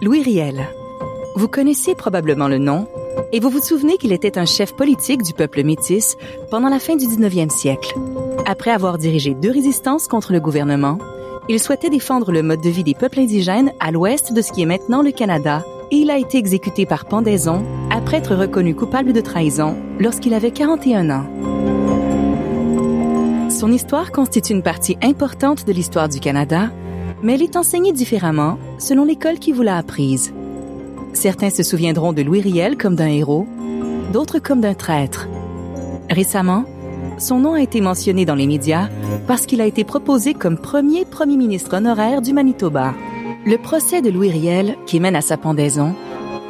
Louis 0.00 0.22
Riel. 0.22 0.66
Vous 1.36 1.48
connaissez 1.48 1.94
probablement 1.94 2.48
le 2.48 2.58
nom 2.58 2.86
et 3.32 3.40
vous 3.40 3.50
vous 3.50 3.62
souvenez 3.62 3.96
qu'il 3.98 4.12
était 4.12 4.38
un 4.38 4.44
chef 4.44 4.74
politique 4.74 5.22
du 5.22 5.32
peuple 5.32 5.62
métis 5.62 6.16
pendant 6.50 6.68
la 6.68 6.78
fin 6.78 6.96
du 6.96 7.06
19e 7.06 7.50
siècle. 7.50 7.94
Après 8.46 8.70
avoir 8.70 8.98
dirigé 8.98 9.34
deux 9.34 9.50
résistances 9.50 10.08
contre 10.08 10.32
le 10.32 10.40
gouvernement, 10.40 10.98
il 11.48 11.60
souhaitait 11.60 11.90
défendre 11.90 12.32
le 12.32 12.42
mode 12.42 12.60
de 12.60 12.70
vie 12.70 12.84
des 12.84 12.94
peuples 12.94 13.20
indigènes 13.20 13.72
à 13.80 13.90
l'ouest 13.90 14.32
de 14.32 14.42
ce 14.42 14.52
qui 14.52 14.62
est 14.62 14.66
maintenant 14.66 15.02
le 15.02 15.12
Canada 15.12 15.64
et 15.90 15.96
il 15.96 16.10
a 16.10 16.18
été 16.18 16.38
exécuté 16.38 16.86
par 16.86 17.04
pendaison 17.04 17.64
après 17.90 18.18
être 18.18 18.34
reconnu 18.34 18.74
coupable 18.74 19.12
de 19.12 19.20
trahison 19.20 19.76
lorsqu'il 19.98 20.34
avait 20.34 20.50
41 20.50 21.10
ans. 21.10 21.26
Son 23.50 23.70
histoire 23.70 24.10
constitue 24.10 24.54
une 24.54 24.62
partie 24.62 24.96
importante 25.02 25.66
de 25.66 25.72
l'histoire 25.72 26.08
du 26.08 26.18
Canada, 26.18 26.70
mais 27.22 27.34
elle 27.34 27.42
est 27.42 27.56
enseignée 27.56 27.92
différemment 27.92 28.58
selon 28.78 29.04
l'école 29.04 29.38
qui 29.38 29.52
vous 29.52 29.62
l'a 29.62 29.76
apprise. 29.76 30.32
Certains 31.12 31.50
se 31.50 31.62
souviendront 31.62 32.12
de 32.12 32.22
Louis 32.22 32.40
Riel 32.40 32.76
comme 32.76 32.96
d'un 32.96 33.08
héros, 33.08 33.46
d'autres 34.12 34.38
comme 34.38 34.60
d'un 34.60 34.74
traître. 34.74 35.28
Récemment, 36.10 36.64
son 37.18 37.38
nom 37.38 37.54
a 37.54 37.62
été 37.62 37.80
mentionné 37.80 38.24
dans 38.24 38.34
les 38.34 38.46
médias 38.46 38.88
parce 39.26 39.46
qu'il 39.46 39.60
a 39.60 39.66
été 39.66 39.84
proposé 39.84 40.34
comme 40.34 40.58
premier 40.58 41.04
premier 41.04 41.36
ministre 41.36 41.76
honoraire 41.76 42.22
du 42.22 42.32
Manitoba. 42.32 42.94
Le 43.44 43.56
procès 43.56 44.02
de 44.02 44.10
Louis 44.10 44.30
Riel, 44.30 44.76
qui 44.86 45.00
mène 45.00 45.16
à 45.16 45.20
sa 45.20 45.36
pendaison, 45.36 45.94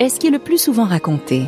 est 0.01 0.09
ce 0.09 0.21
qui 0.21 0.29
est 0.29 0.31
le 0.31 0.39
plus 0.39 0.59
souvent 0.59 0.85
raconté. 0.85 1.45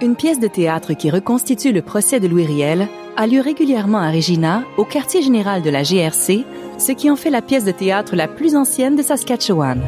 Une 0.00 0.14
pièce 0.14 0.38
de 0.38 0.46
théâtre 0.46 0.94
qui 0.94 1.10
reconstitue 1.10 1.72
le 1.72 1.82
procès 1.82 2.20
de 2.20 2.28
Louis 2.28 2.46
Riel 2.46 2.88
a 3.18 3.26
lieu 3.26 3.40
régulièrement 3.40 3.98
à 3.98 4.12
Regina, 4.12 4.62
au 4.76 4.84
quartier 4.84 5.22
général 5.22 5.60
de 5.60 5.70
la 5.70 5.82
GRC, 5.82 6.44
ce 6.78 6.92
qui 6.92 7.10
en 7.10 7.16
fait 7.16 7.30
la 7.30 7.42
pièce 7.42 7.64
de 7.64 7.72
théâtre 7.72 8.14
la 8.14 8.28
plus 8.28 8.54
ancienne 8.54 8.94
de 8.94 9.02
Saskatchewan. 9.02 9.82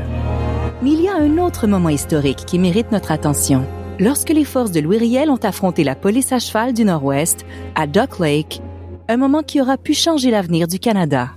Mais 0.83 0.91
il 0.91 1.01
y 1.01 1.07
a 1.07 1.15
un 1.15 1.39
autre 1.39 1.69
moment 1.69 1.91
historique 1.91 2.45
qui 2.45 2.59
mérite 2.59 2.91
notre 2.91 3.13
attention. 3.13 3.65
Lorsque 4.01 4.31
les 4.31 4.45
forces 4.45 4.73
de 4.73 4.81
Louis 4.81 4.99
Riel 4.99 5.31
ont 5.31 5.37
affronté 5.37 5.85
la 5.85 5.95
police 5.95 6.33
à 6.33 6.41
cheval 6.41 6.73
du 6.73 6.85
Nord-Ouest 6.85 7.47
à 7.77 7.87
Duck 7.87 8.19
Lake, 8.19 8.63
un 9.07 9.17
moment 9.17 9.45
qui 9.45 9.61
aura 9.61 9.79
pu 9.79 9.95
changer 9.95 10.33
l'avenir 10.33 10.67
du 10.67 10.81
Canada. 10.81 11.29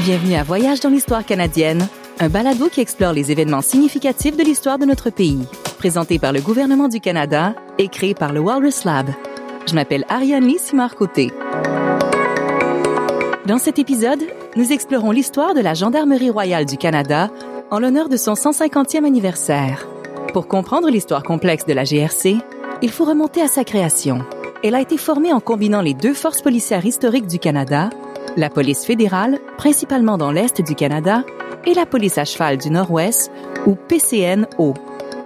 Bienvenue 0.00 0.34
à 0.34 0.42
Voyage 0.42 0.80
dans 0.80 0.90
l'histoire 0.90 1.24
canadienne, 1.24 1.88
un 2.22 2.28
balado 2.28 2.68
qui 2.68 2.82
explore 2.82 3.14
les 3.14 3.32
événements 3.32 3.62
significatifs 3.62 4.36
de 4.36 4.42
l'histoire 4.42 4.78
de 4.78 4.84
notre 4.84 5.08
pays, 5.08 5.46
présenté 5.78 6.18
par 6.18 6.32
le 6.34 6.42
gouvernement 6.42 6.86
du 6.86 7.00
Canada 7.00 7.54
et 7.78 7.88
créé 7.88 8.14
par 8.14 8.34
le 8.34 8.40
Walrus 8.40 8.84
Lab. 8.84 9.08
Je 9.66 9.74
m'appelle 9.74 10.04
Ariane 10.10 10.44
Lee 10.44 10.58
Simard-Côté. 10.58 11.32
Dans 13.46 13.56
cet 13.56 13.78
épisode, 13.78 14.22
nous 14.54 14.70
explorons 14.70 15.12
l'histoire 15.12 15.54
de 15.54 15.60
la 15.60 15.72
Gendarmerie 15.72 16.28
royale 16.28 16.66
du 16.66 16.76
Canada 16.76 17.30
en 17.70 17.78
l'honneur 17.78 18.10
de 18.10 18.18
son 18.18 18.34
150e 18.34 19.06
anniversaire. 19.06 19.88
Pour 20.34 20.46
comprendre 20.46 20.90
l'histoire 20.90 21.22
complexe 21.22 21.64
de 21.64 21.72
la 21.72 21.84
GRC, 21.84 22.36
il 22.82 22.90
faut 22.90 23.06
remonter 23.06 23.40
à 23.40 23.48
sa 23.48 23.64
création. 23.64 24.18
Elle 24.62 24.74
a 24.74 24.82
été 24.82 24.98
formée 24.98 25.32
en 25.32 25.40
combinant 25.40 25.80
les 25.80 25.94
deux 25.94 26.14
forces 26.14 26.42
policières 26.42 26.84
historiques 26.84 27.26
du 27.26 27.38
Canada, 27.38 27.88
la 28.36 28.50
police 28.50 28.84
fédérale, 28.84 29.38
principalement 29.56 30.18
dans 30.18 30.30
l'Est 30.30 30.60
du 30.60 30.74
Canada, 30.74 31.24
et 31.66 31.74
la 31.74 31.86
police 31.86 32.18
à 32.18 32.24
cheval 32.24 32.58
du 32.58 32.70
Nord-Ouest, 32.70 33.30
ou 33.66 33.74
PCNO. 33.74 34.74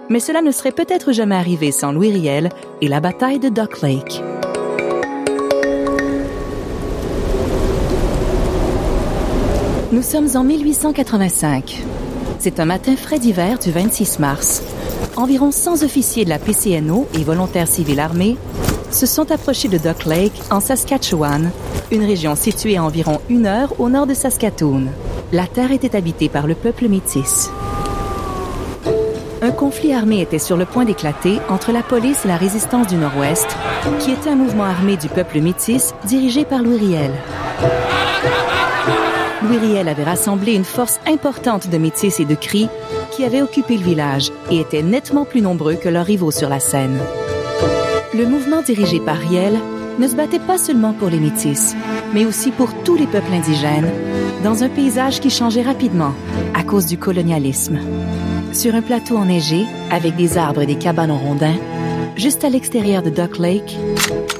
Mais 0.09 0.19
cela 0.19 0.41
ne 0.41 0.51
serait 0.51 0.71
peut-être 0.71 1.11
jamais 1.11 1.35
arrivé 1.35 1.71
sans 1.71 1.91
Louis 1.91 2.11
Riel 2.11 2.49
et 2.81 2.87
la 2.87 2.99
bataille 2.99 3.39
de 3.39 3.49
Duck 3.49 3.81
Lake. 3.81 4.21
Nous 9.91 10.01
sommes 10.01 10.27
en 10.35 10.43
1885. 10.43 11.81
C'est 12.39 12.59
un 12.59 12.65
matin 12.65 12.95
frais 12.95 13.17
d'hiver 13.17 13.57
du 13.57 13.71
26 13.71 14.19
mars. 14.19 14.61
Environ 15.15 15.51
100 15.51 15.83
officiers 15.83 16.25
de 16.25 16.29
la 16.29 16.37
PCNO 16.37 17.07
et 17.13 17.23
volontaires 17.23 17.67
civils 17.67 18.01
armés 18.01 18.37
se 18.91 19.05
sont 19.05 19.31
approchés 19.31 19.69
de 19.69 19.77
Duck 19.77 20.05
Lake 20.05 20.41
en 20.51 20.59
Saskatchewan, 20.59 21.49
une 21.91 22.03
région 22.03 22.35
située 22.35 22.77
à 22.77 22.83
environ 22.83 23.19
une 23.29 23.45
heure 23.45 23.79
au 23.79 23.89
nord 23.89 24.05
de 24.05 24.13
Saskatoon. 24.13 24.87
La 25.35 25.47
terre 25.47 25.73
était 25.73 25.97
habitée 25.97 26.29
par 26.29 26.47
le 26.47 26.55
peuple 26.55 26.87
métis. 26.87 27.51
Un 29.41 29.51
conflit 29.51 29.93
armé 29.93 30.21
était 30.21 30.39
sur 30.39 30.55
le 30.55 30.63
point 30.63 30.85
d'éclater 30.85 31.39
entre 31.49 31.73
la 31.73 31.83
police 31.83 32.23
et 32.23 32.29
la 32.29 32.37
résistance 32.37 32.87
du 32.87 32.95
Nord-Ouest, 32.95 33.45
qui 33.99 34.11
était 34.11 34.29
un 34.29 34.37
mouvement 34.37 34.63
armé 34.63 34.95
du 34.95 35.09
peuple 35.09 35.41
métis 35.41 35.93
dirigé 36.05 36.45
par 36.45 36.63
Louis 36.63 36.77
Riel. 36.77 37.11
Louis 39.43 39.57
Riel 39.57 39.89
avait 39.89 40.05
rassemblé 40.05 40.53
une 40.53 40.63
force 40.63 41.01
importante 41.05 41.67
de 41.67 41.77
métis 41.77 42.21
et 42.21 42.25
de 42.25 42.35
cris 42.35 42.69
qui 43.11 43.25
avaient 43.25 43.41
occupé 43.41 43.75
le 43.75 43.83
village 43.83 44.31
et 44.49 44.61
étaient 44.61 44.83
nettement 44.83 45.25
plus 45.25 45.41
nombreux 45.41 45.75
que 45.75 45.89
leurs 45.89 46.05
rivaux 46.05 46.31
sur 46.31 46.47
la 46.47 46.61
scène. 46.61 46.97
Le 48.13 48.25
mouvement 48.25 48.61
dirigé 48.61 49.01
par 49.01 49.17
Riel 49.17 49.59
ne 49.99 50.07
se 50.07 50.15
battait 50.15 50.39
pas 50.39 50.57
seulement 50.57 50.93
pour 50.93 51.09
les 51.09 51.19
métis, 51.19 51.75
mais 52.13 52.25
aussi 52.25 52.51
pour 52.51 52.69
tous 52.85 52.95
les 52.95 53.07
peuples 53.07 53.33
indigènes, 53.33 53.91
dans 54.43 54.63
un 54.63 54.69
paysage 54.69 55.19
qui 55.19 55.29
changeait 55.29 55.61
rapidement 55.61 56.13
à 56.53 56.63
cause 56.63 56.85
du 56.85 56.97
colonialisme. 56.97 57.79
Sur 58.53 58.75
un 58.75 58.81
plateau 58.81 59.17
enneigé, 59.17 59.65
avec 59.91 60.15
des 60.15 60.37
arbres 60.37 60.61
et 60.61 60.65
des 60.65 60.77
cabanes 60.77 61.11
en 61.11 61.17
rondins, 61.17 61.57
juste 62.15 62.43
à 62.43 62.49
l'extérieur 62.49 63.03
de 63.03 63.09
Duck 63.09 63.37
Lake, 63.37 63.77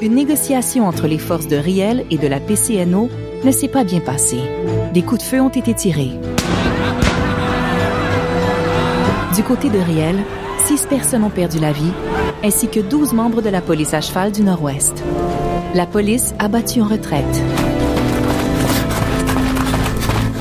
une 0.01 0.15
négociation 0.15 0.87
entre 0.87 1.07
les 1.07 1.17
forces 1.17 1.47
de 1.47 1.57
Riel 1.57 2.05
et 2.11 2.17
de 2.17 2.27
la 2.27 2.39
PCNO 2.39 3.09
ne 3.43 3.51
s'est 3.51 3.67
pas 3.67 3.83
bien 3.83 3.99
passée. 3.99 4.41
Des 4.93 5.01
coups 5.01 5.21
de 5.21 5.27
feu 5.27 5.41
ont 5.41 5.49
été 5.49 5.73
tirés. 5.73 6.11
Du 9.35 9.43
côté 9.43 9.69
de 9.69 9.79
Riel, 9.79 10.15
six 10.65 10.85
personnes 10.85 11.23
ont 11.23 11.29
perdu 11.29 11.59
la 11.59 11.73
vie, 11.73 11.91
ainsi 12.43 12.69
que 12.69 12.79
12 12.79 13.13
membres 13.13 13.41
de 13.41 13.49
la 13.49 13.61
police 13.61 13.93
à 13.93 14.01
cheval 14.01 14.31
du 14.31 14.43
Nord-Ouest. 14.43 15.03
La 15.73 15.85
police 15.85 16.33
a 16.39 16.47
battu 16.47 16.81
en 16.81 16.87
retraite. 16.87 17.43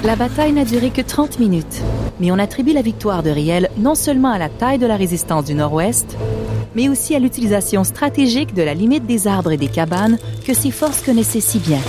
La 0.05 0.17
bataille 0.17 0.53
n'a 0.53 0.67
duré 0.67 0.91
que 0.91 1.01
30 1.01 1.39
minutes, 1.39 1.81
mais 2.21 2.31
on 2.31 2.39
attribue 2.39 2.75
la 2.75 2.83
victoire 2.83 3.23
de 3.23 3.31
Riel 3.31 3.71
non 3.79 3.95
seulement 3.95 4.31
à 4.31 4.39
la 4.39 4.51
taille 4.51 4.77
de 4.77 4.87
la 4.87 4.97
résistance 4.97 5.47
du 5.47 5.55
Nord-Ouest, 5.55 6.19
mais 6.75 6.91
aussi 6.91 7.15
à 7.15 7.19
l'utilisation 7.19 7.85
stratégique 7.85 8.53
de 8.53 8.63
la 8.63 8.75
limite 8.75 9.07
des 9.07 9.27
arbres 9.27 9.53
et 9.53 9.57
des 9.57 9.69
cabanes 9.69 10.19
que 10.47 10.53
ses 10.53 10.71
forces 10.71 11.01
connaissaient 11.01 11.41
si 11.41 11.59
bien. 11.59 11.81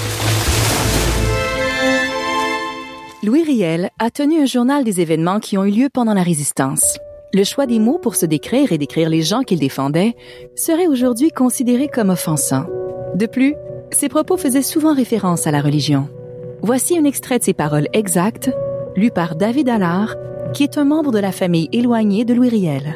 Louis 3.21 3.43
Riel 3.43 3.89
a 3.99 4.09
tenu 4.09 4.41
un 4.41 4.45
journal 4.45 4.85
des 4.85 5.01
événements 5.01 5.41
qui 5.41 5.57
ont 5.57 5.65
eu 5.65 5.71
lieu 5.71 5.89
pendant 5.93 6.13
la 6.13 6.23
résistance. 6.23 6.97
Le 7.33 7.43
choix 7.43 7.65
des 7.65 7.79
mots 7.79 7.99
pour 7.99 8.15
se 8.15 8.25
décrire 8.25 8.71
et 8.71 8.77
décrire 8.77 9.09
les 9.09 9.23
gens 9.23 9.41
qu'il 9.41 9.59
défendait 9.59 10.15
serait 10.55 10.87
aujourd'hui 10.87 11.31
considéré 11.31 11.89
comme 11.89 12.11
offensant. 12.11 12.63
De 13.13 13.25
plus, 13.25 13.55
ses 13.91 14.07
propos 14.07 14.37
faisaient 14.37 14.61
souvent 14.61 14.95
référence 14.95 15.47
à 15.47 15.51
la 15.51 15.59
religion. 15.59 16.07
Voici 16.67 16.97
un 16.97 17.03
extrait 17.03 17.37
de 17.37 17.43
ses 17.43 17.53
paroles 17.53 17.87
exactes, 17.93 18.49
lu 18.95 19.11
par 19.11 19.35
David 19.35 19.69
Allard, 19.69 20.15
qui 20.51 20.63
est 20.63 20.79
un 20.79 20.83
membre 20.83 21.11
de 21.11 21.19
la 21.19 21.31
famille 21.31 21.69
éloignée 21.71 22.25
de 22.25 22.33
Louis 22.33 22.49
Riel. 22.49 22.95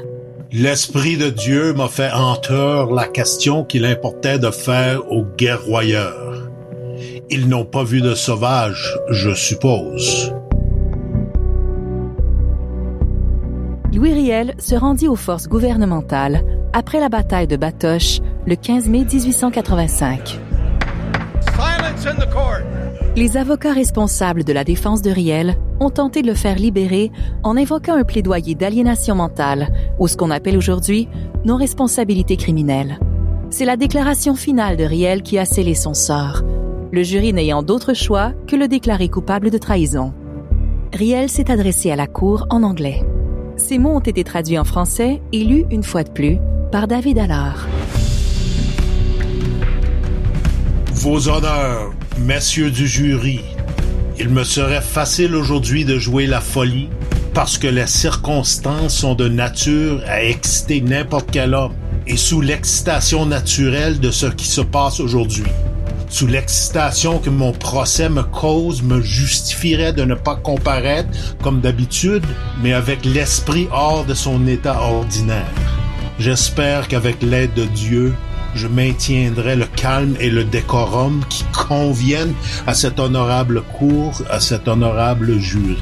L'Esprit 0.51 1.17
de 1.17 1.29
Dieu 1.29 1.73
m'a 1.73 1.87
fait 1.87 2.11
entendre 2.11 2.95
la 2.95 3.05
question 3.05 3.63
qu'il 3.63 3.85
importait 3.85 4.39
de 4.39 4.49
faire 4.49 5.11
aux 5.11 5.23
guerroyeurs. 5.23 6.49
Ils 7.29 7.47
n'ont 7.47 7.63
pas 7.63 7.83
vu 7.83 8.01
de 8.01 8.15
sauvages, 8.15 8.97
je 9.11 9.35
suppose. 9.35 10.33
Louis 13.93 14.13
Riel 14.13 14.55
se 14.57 14.73
rendit 14.73 15.07
aux 15.07 15.15
forces 15.15 15.47
gouvernementales 15.47 16.43
après 16.73 16.99
la 16.99 17.09
bataille 17.09 17.45
de 17.45 17.55
Batoche 17.55 18.19
le 18.47 18.55
15 18.55 18.89
mai 18.89 19.05
1885. 19.05 20.39
Les 23.15 23.37
avocats 23.37 23.73
responsables 23.73 24.43
de 24.43 24.53
la 24.53 24.63
défense 24.63 25.01
de 25.01 25.09
Riel 25.09 25.57
ont 25.79 25.89
tenté 25.89 26.21
de 26.21 26.27
le 26.27 26.35
faire 26.35 26.55
libérer 26.55 27.11
en 27.43 27.57
invoquant 27.57 27.95
un 27.95 28.03
plaidoyer 28.03 28.55
d'aliénation 28.55 29.15
mentale, 29.15 29.73
ou 29.97 30.07
ce 30.07 30.15
qu'on 30.15 30.31
appelle 30.31 30.57
aujourd'hui 30.57 31.07
non-responsabilité 31.43 32.37
criminelle. 32.37 32.99
C'est 33.49 33.65
la 33.65 33.77
déclaration 33.77 34.35
finale 34.35 34.77
de 34.77 34.83
Riel 34.83 35.23
qui 35.23 35.39
a 35.39 35.45
scellé 35.45 35.73
son 35.73 35.93
sort, 35.93 36.43
le 36.91 37.03
jury 37.03 37.33
n'ayant 37.33 37.63
d'autre 37.63 37.93
choix 37.93 38.33
que 38.47 38.55
le 38.55 38.67
déclarer 38.67 39.09
coupable 39.09 39.49
de 39.49 39.57
trahison. 39.57 40.13
Riel 40.93 41.29
s'est 41.29 41.51
adressé 41.51 41.91
à 41.91 41.95
la 41.95 42.07
cour 42.07 42.45
en 42.49 42.63
anglais. 42.63 43.03
Ces 43.57 43.79
mots 43.79 43.95
ont 43.95 43.99
été 43.99 44.23
traduits 44.23 44.59
en 44.59 44.63
français 44.63 45.21
et 45.33 45.43
lus 45.43 45.65
une 45.71 45.83
fois 45.83 46.03
de 46.03 46.11
plus 46.11 46.37
par 46.71 46.87
David 46.87 47.17
Allard. 47.17 47.67
Vos 50.93 51.27
honneurs, 51.27 51.91
messieurs 52.19 52.71
du 52.71 52.87
jury, 52.87 53.41
il 54.19 54.29
me 54.29 54.43
serait 54.43 54.81
facile 54.81 55.35
aujourd'hui 55.35 55.85
de 55.85 55.97
jouer 55.97 56.27
la 56.27 56.41
folie 56.41 56.89
parce 57.33 57.57
que 57.57 57.67
les 57.67 57.87
circonstances 57.87 58.95
sont 58.95 59.15
de 59.15 59.27
nature 59.27 60.01
à 60.07 60.23
exciter 60.23 60.81
n'importe 60.81 61.29
quel 61.31 61.53
homme 61.53 61.73
et 62.07 62.17
sous 62.17 62.41
l'excitation 62.41 63.25
naturelle 63.25 63.99
de 63.99 64.11
ce 64.11 64.25
qui 64.25 64.47
se 64.47 64.61
passe 64.61 64.99
aujourd'hui. 64.99 65.43
sous 66.09 66.25
l'excitation 66.25 67.19
que 67.19 67.29
mon 67.29 67.51
procès 67.51 68.09
me 68.09 68.23
cause, 68.23 68.81
me 68.81 68.99
justifierait 68.99 69.93
de 69.93 70.03
ne 70.03 70.15
pas 70.15 70.35
comparaître 70.35 71.09
comme 71.43 71.61
d'habitude, 71.61 72.25
mais 72.63 72.73
avec 72.73 73.05
l'esprit 73.05 73.67
hors 73.71 74.05
de 74.05 74.15
son 74.15 74.47
état 74.47 74.81
ordinaire. 74.81 75.45
J'espère 76.17 76.87
qu'avec 76.87 77.21
l'aide 77.21 77.53
de 77.53 77.65
Dieu, 77.65 78.15
je 78.55 78.67
maintiendrai 78.67 79.55
le 79.55 79.65
calme 79.65 80.15
et 80.19 80.29
le 80.29 80.43
décorum 80.43 81.23
qui 81.29 81.43
conviennent 81.53 82.33
à 82.67 82.73
cette 82.73 82.99
honorable 82.99 83.61
cour, 83.77 84.21
à 84.29 84.39
cet 84.39 84.67
honorable 84.67 85.39
jury. 85.39 85.77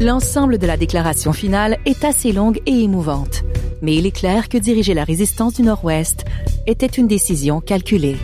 L'ensemble 0.00 0.58
de 0.58 0.66
la 0.66 0.76
déclaration 0.76 1.32
finale 1.32 1.78
est 1.84 2.04
assez 2.04 2.30
longue 2.32 2.60
et 2.66 2.82
émouvante, 2.82 3.42
mais 3.82 3.96
il 3.96 4.06
est 4.06 4.12
clair 4.12 4.48
que 4.48 4.56
diriger 4.56 4.94
la 4.94 5.02
résistance 5.02 5.54
du 5.54 5.62
Nord-Ouest 5.62 6.24
était 6.68 6.86
une 6.86 7.08
décision 7.08 7.60
calculée. 7.60 8.16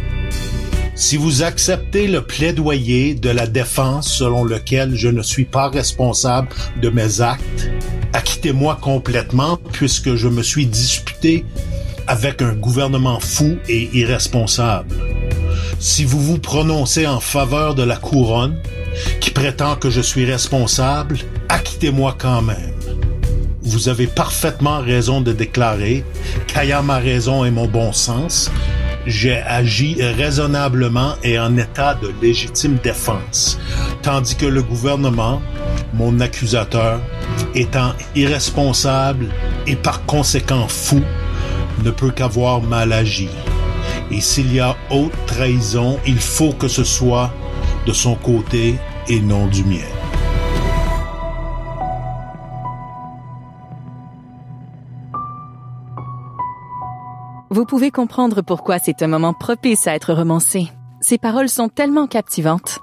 Si 0.95 1.17
vous 1.17 1.43
acceptez 1.43 2.07
le 2.07 2.23
plaidoyer 2.23 3.15
de 3.15 3.31
la 3.31 3.49
défense 3.49 4.09
selon 4.09 4.45
lequel 4.45 4.95
je 4.95 5.09
ne 5.09 5.23
suis 5.23 5.45
pas 5.45 5.69
responsable 5.69 6.49
de 6.81 6.89
mes 6.89 7.21
actes, 7.21 7.69
acquittez-moi 8.15 8.79
complètement 8.81 9.59
puisque 9.73 10.15
je 10.15 10.29
me 10.29 10.43
suis 10.43 10.67
disputé 10.67 11.45
avec 12.07 12.41
un 12.43 12.55
gouvernement 12.55 13.19
fou 13.19 13.59
et 13.69 13.91
irresponsable. 13.93 14.95
Si 15.81 16.05
vous 16.05 16.21
vous 16.21 16.39
prononcez 16.39 17.07
en 17.07 17.21
faveur 17.21 17.75
de 17.75 17.83
la 17.83 17.97
couronne, 17.97 18.57
qui 19.21 19.31
prétend 19.31 19.75
que 19.75 19.91
je 19.91 20.01
suis 20.01 20.25
responsable, 20.25 21.19
acquittez-moi 21.49 22.15
quand 22.17 22.43
même. 22.43 22.75
Vous 23.63 23.89
avez 23.89 24.07
parfaitement 24.07 24.79
raison 24.79 25.21
de 25.21 25.33
déclarer 25.33 26.05
qu'ayant 26.47 26.85
ma 26.85 26.99
raison 26.99 27.45
et 27.45 27.51
mon 27.51 27.67
bon 27.67 27.93
sens, 27.93 28.51
j'ai 29.07 29.37
agi 29.37 29.97
raisonnablement 30.01 31.15
et 31.23 31.39
en 31.39 31.57
état 31.57 31.95
de 31.95 32.13
légitime 32.23 32.79
défense, 32.83 33.59
tandis 34.03 34.37
que 34.37 34.47
le 34.47 34.63
gouvernement, 34.63 35.41
mon 35.93 36.21
accusateur, 36.21 37.01
étant 37.55 37.93
irresponsable 38.15 39.29
et 39.67 39.77
par 39.77 40.05
conséquent 40.07 40.67
fou, 40.69 41.03
ne 41.85 41.91
peut 41.91 42.11
qu'avoir 42.11 42.63
mal 42.63 42.93
agi. 42.93 43.29
Et 44.11 44.21
s'il 44.21 44.53
y 44.55 44.61
a 44.61 44.77
haute 44.91 45.13
trahison, 45.27 45.99
il 46.07 46.19
faut 46.19 46.53
que 46.53 46.69
ce 46.69 46.85
soit 46.85 47.33
de 47.87 47.93
son 47.93 48.15
côté 48.15 48.77
et 49.09 49.21
non 49.21 49.47
du 49.47 49.65
mien. 49.65 50.04
Vous 57.55 57.67
pouvez 57.67 57.93
comprendre 57.93 58.43
pourquoi 58.43 58.81
c'est 58.81 59.01
un 59.01 59.07
moment 59.07 59.33
propice 59.33 59.87
à 59.87 59.95
être 59.95 60.13
romancé. 60.13 60.67
Ces 61.01 61.19
paroles 61.19 61.49
sont 61.49 61.69
tellement 61.69 62.09
captivantes. 62.09 62.81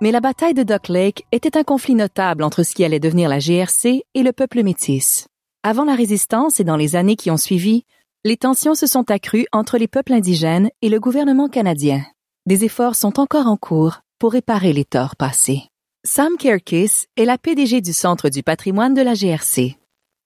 Mais 0.00 0.10
la 0.10 0.18
bataille 0.18 0.52
de 0.52 0.64
Duck 0.64 0.88
Lake 0.88 1.24
était 1.30 1.56
un 1.56 1.62
conflit 1.62 1.94
notable 1.94 2.42
entre 2.42 2.64
ce 2.64 2.74
qui 2.74 2.82
allait 2.82 2.98
devenir 2.98 3.28
la 3.28 3.38
GRC 3.38 4.02
et 4.12 4.22
le 4.24 4.32
peuple 4.32 4.64
métis. 4.64 5.28
Avant 5.62 5.84
la 5.84 5.94
résistance 5.94 6.58
et 6.58 6.64
dans 6.64 6.74
les 6.74 6.96
années 6.96 7.14
qui 7.14 7.30
ont 7.30 7.36
suivi, 7.36 7.84
les 8.24 8.36
tensions 8.36 8.74
se 8.74 8.88
sont 8.88 9.12
accrues 9.12 9.46
entre 9.52 9.78
les 9.78 9.86
peuples 9.86 10.14
indigènes 10.14 10.70
et 10.82 10.88
le 10.88 10.98
gouvernement 10.98 11.48
canadien. 11.48 12.04
Des 12.46 12.64
efforts 12.64 12.96
sont 12.96 13.20
encore 13.20 13.46
en 13.46 13.56
cours 13.56 14.00
pour 14.18 14.32
réparer 14.32 14.72
les 14.72 14.84
torts 14.84 15.14
passés. 15.14 15.68
Sam 16.04 16.36
Kerkis 16.36 17.06
est 17.16 17.26
la 17.26 17.38
PDG 17.38 17.80
du 17.80 17.92
Centre 17.92 18.28
du 18.28 18.42
patrimoine 18.42 18.94
de 18.94 19.02
la 19.02 19.14
GRC. 19.14 19.76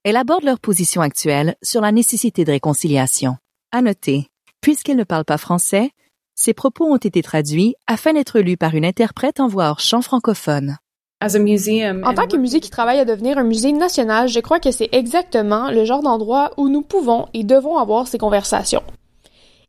Elle 0.04 0.16
aborde 0.16 0.44
leur 0.44 0.58
position 0.58 1.02
actuelle 1.02 1.54
sur 1.62 1.82
la 1.82 1.92
nécessité 1.92 2.46
de 2.46 2.52
réconciliation. 2.52 3.36
À 3.70 3.82
noter, 3.82 4.28
puisqu'elle 4.62 4.96
ne 4.96 5.04
parle 5.04 5.26
pas 5.26 5.36
français, 5.36 5.90
ses 6.34 6.54
propos 6.54 6.86
ont 6.86 6.96
été 6.96 7.20
traduits 7.20 7.74
afin 7.86 8.14
d'être 8.14 8.40
lus 8.40 8.56
par 8.56 8.74
une 8.74 8.86
interprète 8.86 9.40
en 9.40 9.46
voix 9.46 9.68
hors 9.68 9.80
champ 9.80 10.00
francophone. 10.00 10.78
En 11.20 12.14
tant 12.14 12.26
que 12.26 12.38
musée 12.38 12.60
qui 12.60 12.70
travaille 12.70 12.98
à 12.98 13.04
devenir 13.04 13.36
un 13.36 13.42
musée 13.42 13.72
national, 13.72 14.26
je 14.26 14.40
crois 14.40 14.58
que 14.58 14.70
c'est 14.70 14.88
exactement 14.92 15.70
le 15.70 15.84
genre 15.84 16.02
d'endroit 16.02 16.52
où 16.56 16.70
nous 16.70 16.80
pouvons 16.80 17.26
et 17.34 17.44
devons 17.44 17.76
avoir 17.76 18.06
ces 18.06 18.16
conversations. 18.16 18.82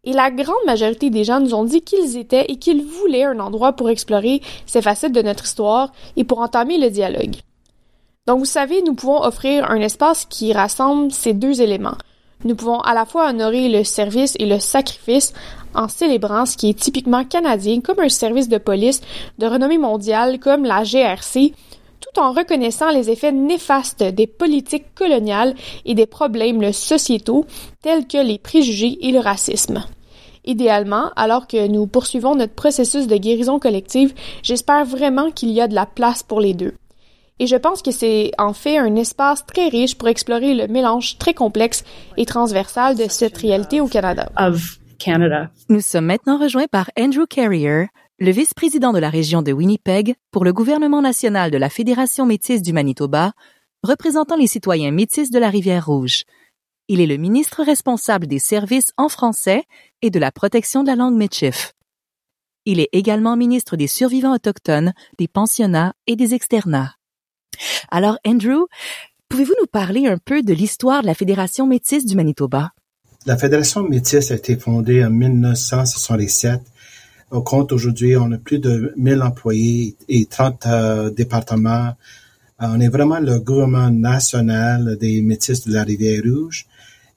Et 0.06 0.13
la 0.13 0.31
grande 0.31 0.56
majorité 0.66 1.10
des 1.10 1.25
gens 1.25 1.42
nous 1.42 1.54
ont 1.54 1.66
dit 1.66 1.81
qu'ils 1.81 2.16
étaient 2.16 2.45
et 2.48 2.56
qu'ils 2.56 2.86
voulaient 2.86 3.25
un 3.25 3.42
endroit 3.42 3.74
pour 3.74 3.90
explorer 3.90 4.42
ces 4.66 4.81
facettes 4.81 5.12
de 5.12 5.22
notre 5.22 5.44
histoire 5.44 5.92
et 6.16 6.24
pour 6.24 6.40
entamer 6.40 6.78
le 6.78 6.90
dialogue. 6.90 7.36
Donc 8.28 8.40
vous 8.40 8.45
savez, 8.45 8.81
nous 8.81 8.94
pouvons 8.94 9.22
offrir 9.22 9.69
un 9.69 9.81
espace 9.81 10.24
qui 10.24 10.54
rassemble 10.54 11.12
ces 11.12 11.34
deux 11.34 11.62
éléments. 11.62 11.98
Nous 12.45 12.56
pouvons 12.56 12.80
à 12.80 12.94
la 12.94 13.06
fois 13.06 13.30
honorer 13.30 13.68
le 13.68 13.83
service 13.83 14.36
et 14.39 14.45
le 14.45 14.59
sacrifice 14.59 15.33
en 15.75 15.89
célébrant 15.89 16.45
ce 16.45 16.56
qui 16.56 16.69
est 16.69 16.80
typiquement 16.80 17.25
canadien 17.25 17.81
comme 17.81 18.00
un 18.00 18.07
service 18.07 18.47
de 18.47 18.57
police 18.57 19.01
de 19.39 19.45
renommée 19.45 19.77
mondiale 19.77 20.39
comme 20.39 20.63
la 20.63 20.83
GRC, 20.83 21.53
tout 22.00 22.19
en 22.19 22.31
reconnaissant 22.31 22.91
les 22.91 23.09
effets 23.09 23.33
néfastes 23.33 24.03
des 24.03 24.25
politiques 24.25 24.95
coloniales 24.95 25.53
et 25.83 25.95
des 25.95 26.06
problèmes 26.06 26.71
sociétaux 26.71 27.45
tels 27.81 28.07
que 28.07 28.25
les 28.25 28.38
préjugés 28.39 28.97
et 29.01 29.12
le 29.12 29.19
racisme. 29.19 29.83
Idéalement, 30.45 31.12
alors 31.18 31.45
que 31.45 31.68
nous 31.68 31.88
poursuivons 31.88 32.35
notre 32.35 32.53
processus 32.53 33.07
de 33.07 33.18
guérison 33.18 33.59
collective, 33.59 34.13
j'espère 34.44 34.85
vraiment 34.85 35.30
qu'il 35.31 35.51
y 35.51 35.59
a 35.59 35.68
de 35.68 35.75
la 35.75 35.85
place 35.85 36.24
pour 36.24 36.39
les 36.39 36.53
deux. 36.53 36.74
Et 37.39 37.47
je 37.47 37.56
pense 37.56 37.81
que 37.81 37.91
c'est 37.91 38.31
en 38.38 38.53
fait 38.53 38.77
un 38.77 38.95
espace 38.95 39.45
très 39.45 39.69
riche 39.69 39.95
pour 39.95 40.09
explorer 40.09 40.53
le 40.53 40.68
mélange 40.68 41.18
très 41.18 41.33
complexe 41.33 41.83
et 42.18 42.25
transversal 42.25 42.97
de 42.97 43.06
cette 43.09 43.38
réalité 43.38 43.80
au 43.80 43.88
Canada. 43.88 44.30
Nous 45.69 45.81
sommes 45.81 46.06
maintenant 46.06 46.38
rejoints 46.38 46.68
par 46.68 46.91
Andrew 47.00 47.25
Carrier, 47.25 47.88
le 48.19 48.31
vice-président 48.31 48.91
de 48.91 49.00
la 49.00 49.09
région 49.09 49.41
de 49.41 49.53
Winnipeg 49.53 50.15
pour 50.31 50.44
le 50.44 50.51
gouvernement 50.51 51.01
national 51.01 51.51
de 51.51 51.57
la 51.57 51.69
Fédération 51.69 52.25
métisse 52.25 52.62
du 52.62 52.74
Manitoba, 52.74 53.31
représentant 53.81 54.35
les 54.35 54.47
citoyens 54.47 54.92
métis 54.92 55.31
de 55.31 55.39
la 55.39 55.50
Rivière-Rouge. 55.50 56.25
Il 56.89 57.00
est 57.00 57.07
le 57.07 57.15
ministre 57.15 57.63
responsable 57.63 58.27
des 58.27 58.39
services 58.39 58.92
en 58.97 59.07
français 59.07 59.63
et 60.01 60.09
de 60.09 60.19
la 60.19 60.33
protection 60.33 60.83
de 60.83 60.88
la 60.88 60.97
langue 60.97 61.15
Michif. 61.15 61.74
Il 62.65 62.81
est 62.81 62.89
également 62.92 63.38
ministre 63.38 63.77
des 63.77 63.88
survivants 63.88 64.35
autochtones, 64.35 64.94
des 65.18 65.30
pensionnats 65.30 65.94
et 66.07 66.18
des 66.18 66.33
externats. 66.33 66.99
Alors, 67.90 68.18
Andrew, 68.25 68.66
pouvez-vous 69.30 69.56
nous 69.60 69.68
parler 69.68 70.07
un 70.07 70.18
peu 70.18 70.42
de 70.42 70.54
l'histoire 70.54 71.01
de 71.01 71.07
la 71.07 71.16
Fédération 71.16 71.68
métisse 71.68 72.06
du 72.06 72.16
Manitoba? 72.16 72.72
La 73.25 73.38
Fédération 73.38 73.84
métisse 73.84 74.31
a 74.31 74.36
été 74.36 74.56
fondée 74.56 75.04
en 75.04 75.10
1967 75.10 76.62
au 77.31 77.44
compte 77.44 77.71
aujourd'hui, 77.71 78.18
on 78.18 78.31
a 78.31 78.40
plus 78.40 78.57
de 78.57 78.92
1000 78.97 79.21
employés 79.21 79.95
et 80.07 80.26
30 80.26 80.66
euh, 80.66 81.09
départements. 81.12 81.94
Euh, 82.62 82.68
on 82.73 82.80
est 82.80 82.88
vraiment 82.88 83.19
le 83.19 83.40
gouvernement 83.40 83.92
national 83.92 84.97
des 84.97 85.21
métis 85.21 85.68
de 85.68 85.73
la 85.73 85.83
Rivière-Rouge 85.83 86.66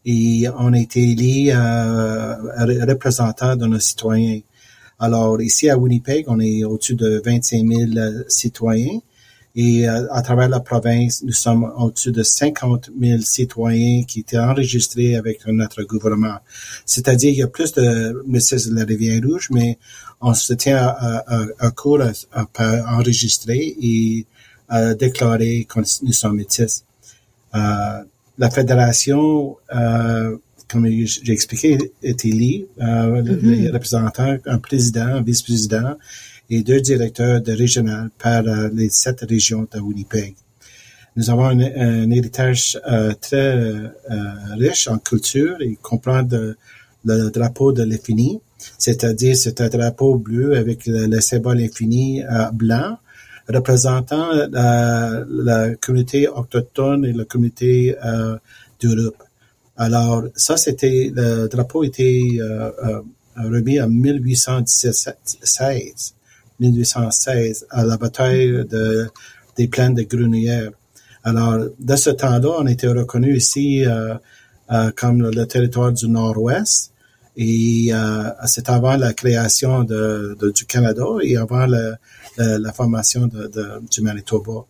et 0.04 0.48
on 0.58 0.74
a 0.74 0.78
été 0.78 1.12
élu 1.12 1.50
euh, 1.50 2.34
représentant 2.86 3.56
de 3.56 3.66
nos 3.66 3.78
citoyens. 3.78 4.40
Alors 4.98 5.40
ici 5.40 5.70
à 5.70 5.78
Winnipeg, 5.78 6.26
on 6.28 6.40
est 6.40 6.62
au-dessus 6.64 6.94
de 6.94 7.22
25 7.24 7.66
000 7.66 7.90
citoyens 8.28 9.00
et 9.54 9.88
euh, 9.88 10.06
à 10.12 10.22
travers 10.22 10.48
la 10.48 10.60
province, 10.60 11.22
nous 11.22 11.32
sommes 11.32 11.70
au-dessus 11.76 12.10
de 12.12 12.22
50 12.22 12.90
000 12.98 13.20
citoyens 13.20 14.04
qui 14.04 14.20
étaient 14.20 14.38
enregistrés 14.38 15.16
avec 15.16 15.46
notre 15.46 15.82
gouvernement. 15.82 16.38
C'est-à-dire, 16.86 17.30
il 17.30 17.36
y 17.36 17.42
a 17.42 17.48
plus 17.48 17.72
de 17.74 18.22
métis 18.26 18.68
de 18.68 18.74
la 18.74 18.84
Rivière-Rouge, 18.84 19.48
mais 19.50 19.78
on 20.20 20.32
se 20.34 20.54
tient 20.54 20.78
à, 20.78 21.24
à, 21.26 21.44
à 21.58 21.70
court 21.70 22.00
à, 22.00 22.46
à, 22.56 22.96
enregistrer 22.96 23.76
et 23.80 24.26
à 24.68 24.94
déclarer 24.94 25.66
que 25.68 25.80
nous 25.80 26.12
sommes 26.12 26.36
métis. 26.36 26.84
Euh, 27.54 28.02
la 28.38 28.50
fédération, 28.50 29.56
euh, 29.74 30.36
comme 30.68 30.86
j'ai 30.86 31.32
expliqué, 31.32 31.92
est 32.02 32.24
élue, 32.24 32.64
euh, 32.80 33.20
mm-hmm. 33.22 33.40
les 33.42 33.70
représentants, 33.70 34.36
un 34.46 34.58
président, 34.58 35.06
un 35.06 35.22
vice-président, 35.22 35.96
et 36.52 36.62
deux 36.62 36.82
directeurs 36.82 37.40
de 37.40 37.52
régional 37.52 38.10
par 38.18 38.46
euh, 38.46 38.68
les 38.74 38.90
sept 38.90 39.22
régions 39.22 39.66
de 39.72 39.80
Winnipeg. 39.80 40.34
Nous 41.16 41.30
avons 41.30 41.46
un, 41.46 42.10
héritage 42.10 42.78
euh, 42.86 43.14
très 43.18 43.56
euh, 43.56 43.88
riche 44.58 44.86
en 44.86 44.98
culture 44.98 45.56
et 45.60 45.78
comprend 45.80 46.20
le 47.04 47.30
drapeau 47.30 47.72
de 47.72 47.84
l'infini, 47.84 48.38
c'est-à-dire 48.76 49.34
c'est 49.34 49.62
un 49.62 49.70
drapeau 49.70 50.16
bleu 50.16 50.58
avec 50.58 50.84
le, 50.86 51.06
le 51.06 51.20
symbole 51.22 51.60
infini 51.60 52.22
blanc 52.52 52.98
représentant 53.48 54.28
la 54.52 55.74
communauté 55.80 56.28
autochtone 56.28 57.06
et 57.06 57.12
la 57.12 57.24
communauté 57.24 57.96
d'Europe. 58.80 59.20
Alors 59.76 60.22
ça, 60.36 60.56
c'était 60.56 61.10
le 61.14 61.48
drapeau 61.48 61.82
était 61.82 62.38
remis 63.36 63.80
en 63.80 63.88
1816 63.88 66.14
1816 66.60 67.66
à 67.70 67.84
la 67.84 67.96
bataille 67.96 68.64
de, 68.66 69.08
des 69.56 69.68
plaines 69.68 69.94
de 69.94 70.02
Grunières. 70.02 70.70
Alors, 71.24 71.66
de 71.78 71.96
ce 71.96 72.10
temps-là, 72.10 72.56
on 72.58 72.66
était 72.66 72.88
reconnu 72.88 73.36
ici 73.36 73.84
euh, 73.84 74.14
euh, 74.70 74.90
comme 74.96 75.22
le, 75.22 75.46
territoire 75.46 75.92
du 75.92 76.08
Nord-Ouest 76.08 76.92
Et 77.36 77.90
c'est 78.46 78.68
avant 78.68 78.96
la 78.96 79.12
création 79.12 79.84
de, 79.84 80.36
du 80.54 80.64
Canada 80.66 81.04
et 81.22 81.36
avant 81.36 81.66
la, 81.66 82.72
formation 82.72 83.26
de, 83.26 83.50
du 83.90 84.00
Manitoba. 84.02 84.64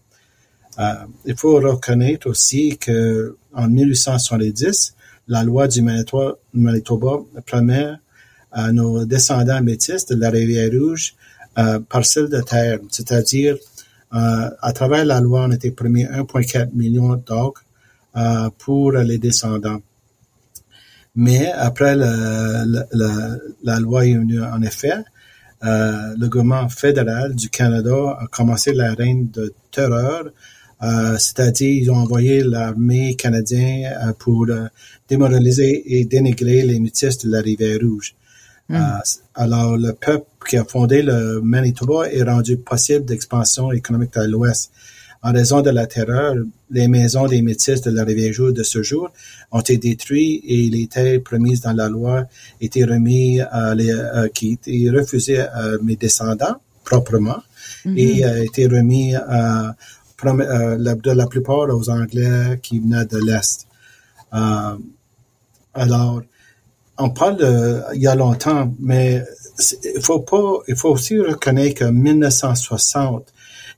il 1.25 1.37
faut 1.37 1.57
reconnaître 1.61 2.29
aussi 2.29 2.77
que 2.79 3.37
en 3.55 3.69
1870, 3.69 4.95
la 5.29 5.45
loi 5.45 5.69
du 5.69 5.83
Manitoba 5.83 7.23
permet 7.47 7.93
à 8.51 8.73
nos 8.73 9.05
descendants 9.05 9.63
métis 9.63 10.07
de 10.07 10.15
la 10.17 10.31
rivière 10.31 10.71
Rouge 10.73 11.15
euh, 11.59 11.81
parcelle 11.81 12.29
de 12.29 12.41
terre, 12.41 12.79
c'est-à-dire 12.91 13.57
euh, 14.15 14.51
à 14.61 14.73
travers 14.73 15.05
la 15.05 15.21
loi, 15.21 15.45
on 15.49 15.53
était 15.53 15.71
promis 15.71 16.05
1,4 16.05 16.75
million 16.75 17.15
d'acres 17.17 17.65
pour 18.59 18.93
les 18.93 19.17
descendants. 19.17 19.81
Mais 21.15 21.51
après 21.53 21.95
la, 21.95 22.65
loi 23.81 24.07
est 24.07 24.15
venue 24.15 24.43
en 24.43 24.63
effet, 24.63 25.05
euh, 25.65 26.15
le 26.19 26.29
gouvernement 26.29 26.69
fédéral 26.69 27.35
du 27.35 27.49
Canada 27.51 28.17
a 28.19 28.27
commencé 28.27 28.73
la 28.73 28.95
règne 28.95 29.29
de 29.31 29.55
terreur, 29.71 30.25
euh, 30.83 31.17
c'est-à-dire 31.19 31.83
ils 31.83 31.91
ont 31.91 31.97
envoyé 31.97 32.43
l'armée 32.43 33.15
canadienne 33.15 33.93
euh, 34.03 34.13
pour 34.19 34.47
démoraliser 35.09 35.99
et 35.99 36.05
dénigrer 36.05 36.63
les 36.63 36.81
métis 36.81 37.19
de 37.19 37.31
la 37.31 37.41
rivière 37.41 37.79
Rouge. 37.81 38.15
Euh, 38.73 38.79
alors, 39.35 39.77
le 39.77 39.93
peuple 39.93 40.27
qui 40.49 40.57
a 40.57 40.65
fondé 40.65 41.03
le 41.03 41.41
Manitoba 41.43 42.11
est 42.11 42.23
rendu 42.23 42.57
possible 42.57 43.05
d'expansion 43.05 43.73
économique 43.73 44.17
à 44.17 44.27
l'ouest. 44.27 44.71
En 45.25 45.33
raison 45.33 45.61
de 45.61 45.71
la 45.71 45.87
terreur, 45.87 46.35
les 46.71 46.89
maisons 46.89 47.27
des 47.27 47.43
métis 47.43 47.81
de 47.81 47.91
la 47.93 48.03
rivière 48.03 48.35
Rouge 48.37 48.55
de 48.55 48.65
ce 48.65 48.83
jour 48.83 49.13
ont 49.53 49.61
été 49.61 49.77
détruites 49.77 50.43
et 50.45 50.69
les 50.69 50.89
terres 50.89 51.23
promises 51.23 51.61
dans 51.61 51.73
la 51.73 51.89
loi 51.89 52.25
étaient 52.61 52.85
remises 52.85 53.47
à 53.53 53.75
les, 53.75 53.93
euh, 53.93 54.29
qui 54.29 54.55
étaient 54.55 54.91
refusées 54.91 55.41
à 55.41 55.79
mes 55.81 55.95
descendants 55.95 56.57
proprement 56.85 57.41
mm-hmm. 57.87 57.99
et 57.99 58.25
a 58.25 58.43
été 58.43 58.67
remis 58.67 59.15
à, 59.15 59.77
de 60.25 61.11
la 61.13 61.27
plupart 61.27 61.69
aux 61.69 61.89
Anglais 61.89 62.59
qui 62.61 62.81
venaient 62.81 63.07
de 63.07 63.19
l'Est. 63.19 63.69
Euh, 64.35 64.77
alors, 65.75 66.23
on 66.99 67.11
parle 67.11 67.37
de, 67.37 67.83
il 67.95 68.03
y 68.03 68.07
a 68.07 68.15
longtemps, 68.15 68.73
mais 68.79 69.23
il 69.95 70.03
faut 70.03 70.21
pas, 70.21 70.59
il 70.69 70.77
faut 70.77 70.91
aussi 70.91 71.19
reconnaître 71.19 71.81
qu'en 71.81 71.93
1960, 71.93 73.33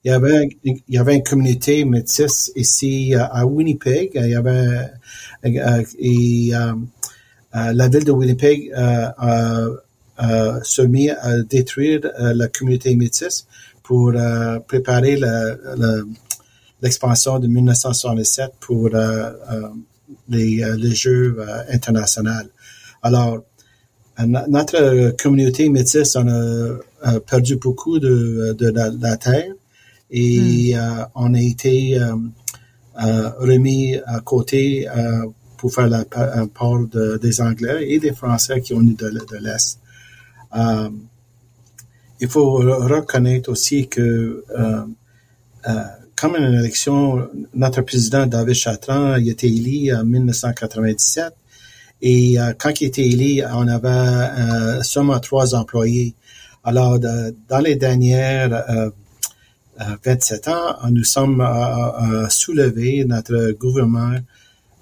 il 0.04 0.10
y 0.10 0.12
avait, 0.12 0.48
il 0.64 0.82
y 0.88 0.98
avait 0.98 1.16
une 1.16 1.22
communauté 1.22 1.84
métisse 1.86 2.52
ici 2.56 3.14
à 3.14 3.46
Winnipeg. 3.46 4.10
Il 4.14 4.28
y 4.28 4.34
avait, 4.34 4.90
euh, 5.46 5.82
et, 5.98 6.50
euh, 6.54 6.74
euh, 7.56 7.72
la 7.72 7.88
ville 7.88 8.04
de 8.04 8.12
Winnipeg 8.12 8.70
a, 8.74 9.66
se 10.62 10.82
mis 10.82 11.10
à 11.10 11.42
détruire 11.42 12.00
la 12.18 12.48
communauté 12.48 12.94
métisse 12.96 13.46
pour 13.82 14.12
préparer 14.68 15.18
l'expansion 16.82 17.38
de 17.38 17.46
1967 17.46 18.52
pour 18.60 18.90
les, 20.28 20.64
les 20.76 20.94
Jeux 20.94 21.38
internationaux. 21.68 22.50
Alors, 23.04 23.44
notre 24.18 25.14
communauté 25.22 25.68
métisse, 25.68 26.16
on 26.16 26.26
a, 26.26 27.20
perdu 27.20 27.56
beaucoup 27.56 27.98
de, 27.98 28.56
de, 28.58 28.70
la, 28.70 29.16
terre 29.18 29.52
et 30.10 30.74
hmm. 30.74 30.78
euh, 30.78 31.04
on 31.14 31.34
a 31.34 31.40
été 31.40 31.98
euh, 31.98 32.16
euh, 33.02 33.28
remis 33.38 33.96
à 34.06 34.20
côté 34.20 34.88
pour 35.58 35.74
faire 35.74 35.88
la 35.88 36.06
part 36.06 36.78
des 37.20 37.40
Anglais 37.42 37.90
et 37.90 37.98
des 37.98 38.14
Français 38.14 38.62
qui 38.62 38.72
ont 38.72 38.80
eu 38.80 38.94
de, 38.94 39.10
de 39.10 39.36
l'Est. 39.36 39.78
il 42.20 42.28
faut 42.28 42.52
reconnaître 42.52 43.50
aussi 43.50 43.86
que 43.86 44.44
comme 46.16 46.36
une 46.36 46.54
élection, 46.54 47.28
notre 47.52 47.82
président 47.82 48.26
David 48.26 48.54
Chatran 48.54 49.16
il 49.16 49.28
a 49.28 49.32
été 49.32 49.48
élu 49.48 49.94
en 49.94 50.04
1997 50.04 51.34
et 52.06 52.38
euh, 52.38 52.52
quand 52.58 52.82
il 52.82 52.88
était 52.88 53.08
élu, 53.08 53.42
on 53.50 53.66
avait 53.66 53.88
euh, 53.88 54.82
seulement 54.82 55.18
trois 55.20 55.54
employés. 55.54 56.14
Alors, 56.62 56.98
dans 56.98 57.58
les 57.60 57.76
dernières 57.76 58.64
27 60.04 60.48
euh, 60.48 60.50
ans, 60.52 60.90
nous 60.90 61.02
sommes 61.02 61.42
soulevés 62.28 63.06
notre 63.06 63.52
gouvernement 63.52 64.16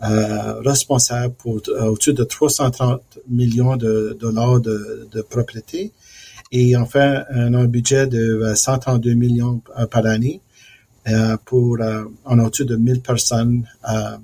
responsable 0.01 1.35
pour 1.35 1.61
au-dessus 1.69 2.13
de 2.13 2.25
330 2.25 3.21
millions 3.29 3.77
de 3.77 4.17
dollars 4.21 4.61
de, 4.61 5.09
de 5.13 5.23
propriété 5.23 5.93
et 6.51 6.77
enfin 6.77 7.23
un 7.31 7.65
budget 7.67 8.09
de 8.09 8.53
132 8.55 9.15
millions 9.15 9.61
par 9.91 10.07
année 10.07 10.41
pour 11.45 11.79
en 12.25 12.39
au-dessus 12.41 12.65
de 12.65 12.77
1000 12.77 13.01
personnes 13.01 13.65
euh, 13.89 14.17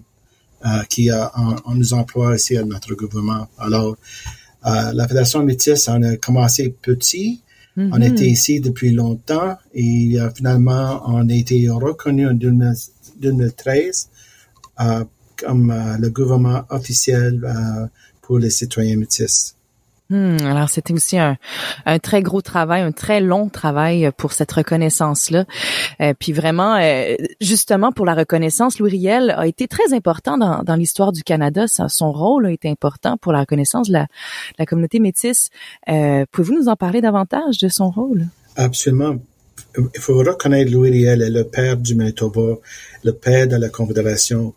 qui 0.88 1.10
a, 1.10 1.32
on, 1.64 1.74
nous 1.74 1.94
emploie 1.94 2.36
ici 2.36 2.56
à 2.56 2.64
notre 2.64 2.94
gouvernement. 2.94 3.48
Alors, 3.58 3.96
euh, 4.66 4.92
la 4.92 5.06
Fédération 5.06 5.42
métisse, 5.44 5.88
on 5.88 6.02
a 6.02 6.16
commencé 6.16 6.74
petit. 6.82 7.42
On 7.76 7.82
mm-hmm. 7.82 8.12
était 8.12 8.26
ici 8.26 8.60
depuis 8.60 8.90
longtemps 8.90 9.56
et 9.72 10.18
euh, 10.18 10.30
finalement, 10.30 11.00
on 11.06 11.28
a 11.28 11.32
été 11.32 11.68
reconnu 11.68 12.26
en 12.26 12.34
2013 12.34 14.08
comme 15.36 15.72
le 16.00 16.08
gouvernement 16.10 16.64
officiel 16.70 17.40
pour 18.20 18.38
les 18.40 18.50
citoyens 18.50 18.96
métis. 18.96 19.57
Hmm, 20.10 20.38
alors 20.40 20.70
c'était 20.70 20.94
aussi 20.94 21.18
un, 21.18 21.36
un, 21.84 21.98
très 21.98 22.22
gros 22.22 22.40
travail, 22.40 22.80
un 22.80 22.92
très 22.92 23.20
long 23.20 23.50
travail 23.50 24.10
pour 24.16 24.32
cette 24.32 24.50
reconnaissance-là. 24.50 25.44
Euh, 26.00 26.14
puis 26.18 26.32
vraiment, 26.32 26.76
euh, 26.76 27.14
justement 27.42 27.92
pour 27.92 28.06
la 28.06 28.14
reconnaissance, 28.14 28.78
Louis 28.78 28.92
Riel 28.92 29.34
a 29.36 29.46
été 29.46 29.68
très 29.68 29.92
important 29.92 30.38
dans, 30.38 30.62
dans 30.62 30.76
l'histoire 30.76 31.12
du 31.12 31.22
Canada. 31.22 31.66
Son 31.68 32.10
rôle 32.10 32.46
a 32.46 32.50
été 32.50 32.70
important 32.70 33.18
pour 33.18 33.32
la 33.32 33.40
reconnaissance 33.40 33.88
de 33.88 33.92
la, 33.92 34.06
la 34.58 34.64
communauté 34.64 34.98
métisse. 34.98 35.50
Euh, 35.90 36.24
Pouvez-vous 36.32 36.54
nous 36.54 36.68
en 36.68 36.76
parler 36.76 37.02
davantage 37.02 37.58
de 37.58 37.68
son 37.68 37.90
rôle? 37.90 38.28
Absolument. 38.56 39.16
Il 39.76 40.00
faut 40.00 40.16
reconnaître 40.16 40.72
Louis 40.72 40.90
Riel 40.90 41.20
est 41.20 41.30
le 41.30 41.44
père 41.44 41.76
du 41.76 41.94
Manitoba, 41.94 42.56
le 43.04 43.12
père 43.12 43.46
de 43.46 43.56
la 43.56 43.68
Confédération. 43.68 44.54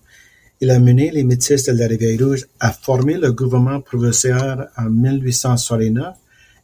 Il 0.63 0.70
a 0.70 0.77
mené 0.77 1.10
les 1.10 1.24
Métis 1.24 1.65
de 1.65 1.72
la 1.72 1.88
Rivière-Rouge 1.88 2.46
à 2.60 2.72
former 2.72 3.18
le 3.18 3.32
gouvernement 3.32 3.82
provincial 3.82 4.70
en 4.77 4.91
1869 4.91 6.13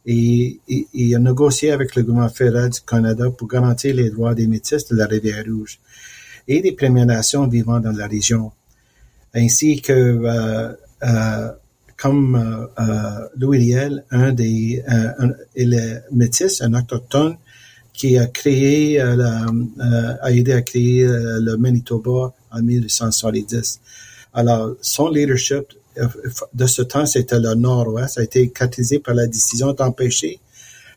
et, 0.06 0.60
il 0.94 1.14
a 1.16 1.18
négocié 1.18 1.72
avec 1.72 1.96
le 1.96 2.04
gouvernement 2.04 2.28
fédéral 2.28 2.70
du 2.70 2.80
Canada 2.80 3.28
pour 3.36 3.48
garantir 3.48 3.96
les 3.96 4.10
droits 4.10 4.36
des 4.36 4.46
Métis 4.46 4.86
de 4.86 4.94
la 4.96 5.06
Rivière-Rouge 5.06 5.80
et 6.46 6.62
des 6.62 6.70
Premières 6.70 7.06
Nations 7.06 7.48
vivant 7.48 7.80
dans 7.80 7.90
la 7.90 8.06
région, 8.06 8.52
ainsi 9.34 9.82
que 9.82 9.92
euh, 9.92 10.72
euh, 11.02 11.48
comme 11.96 12.70
euh, 12.78 13.28
Louis 13.36 13.58
Riel, 13.58 14.04
un 14.12 14.30
des 14.30 14.80
un, 14.86 15.32
métis, 16.12 16.62
un 16.62 16.72
autochtone 16.74 17.36
qui 17.92 18.16
a 18.16 18.26
créé, 18.26 19.00
a 19.00 20.30
aidé 20.30 20.52
à 20.52 20.62
créer 20.62 21.04
le 21.04 21.56
Manitoba 21.56 22.32
en 22.52 22.62
1870. 22.62 23.80
Alors, 24.34 24.74
son 24.80 25.08
leadership 25.08 25.66
de 26.54 26.66
ce 26.66 26.82
temps, 26.82 27.06
c'était 27.06 27.38
le 27.38 27.54
Nord-Ouest, 27.54 28.18
a 28.18 28.22
été 28.22 28.48
caractérisé 28.50 28.98
par 28.98 29.14
la 29.14 29.26
décision 29.26 29.72
d'empêcher 29.72 30.40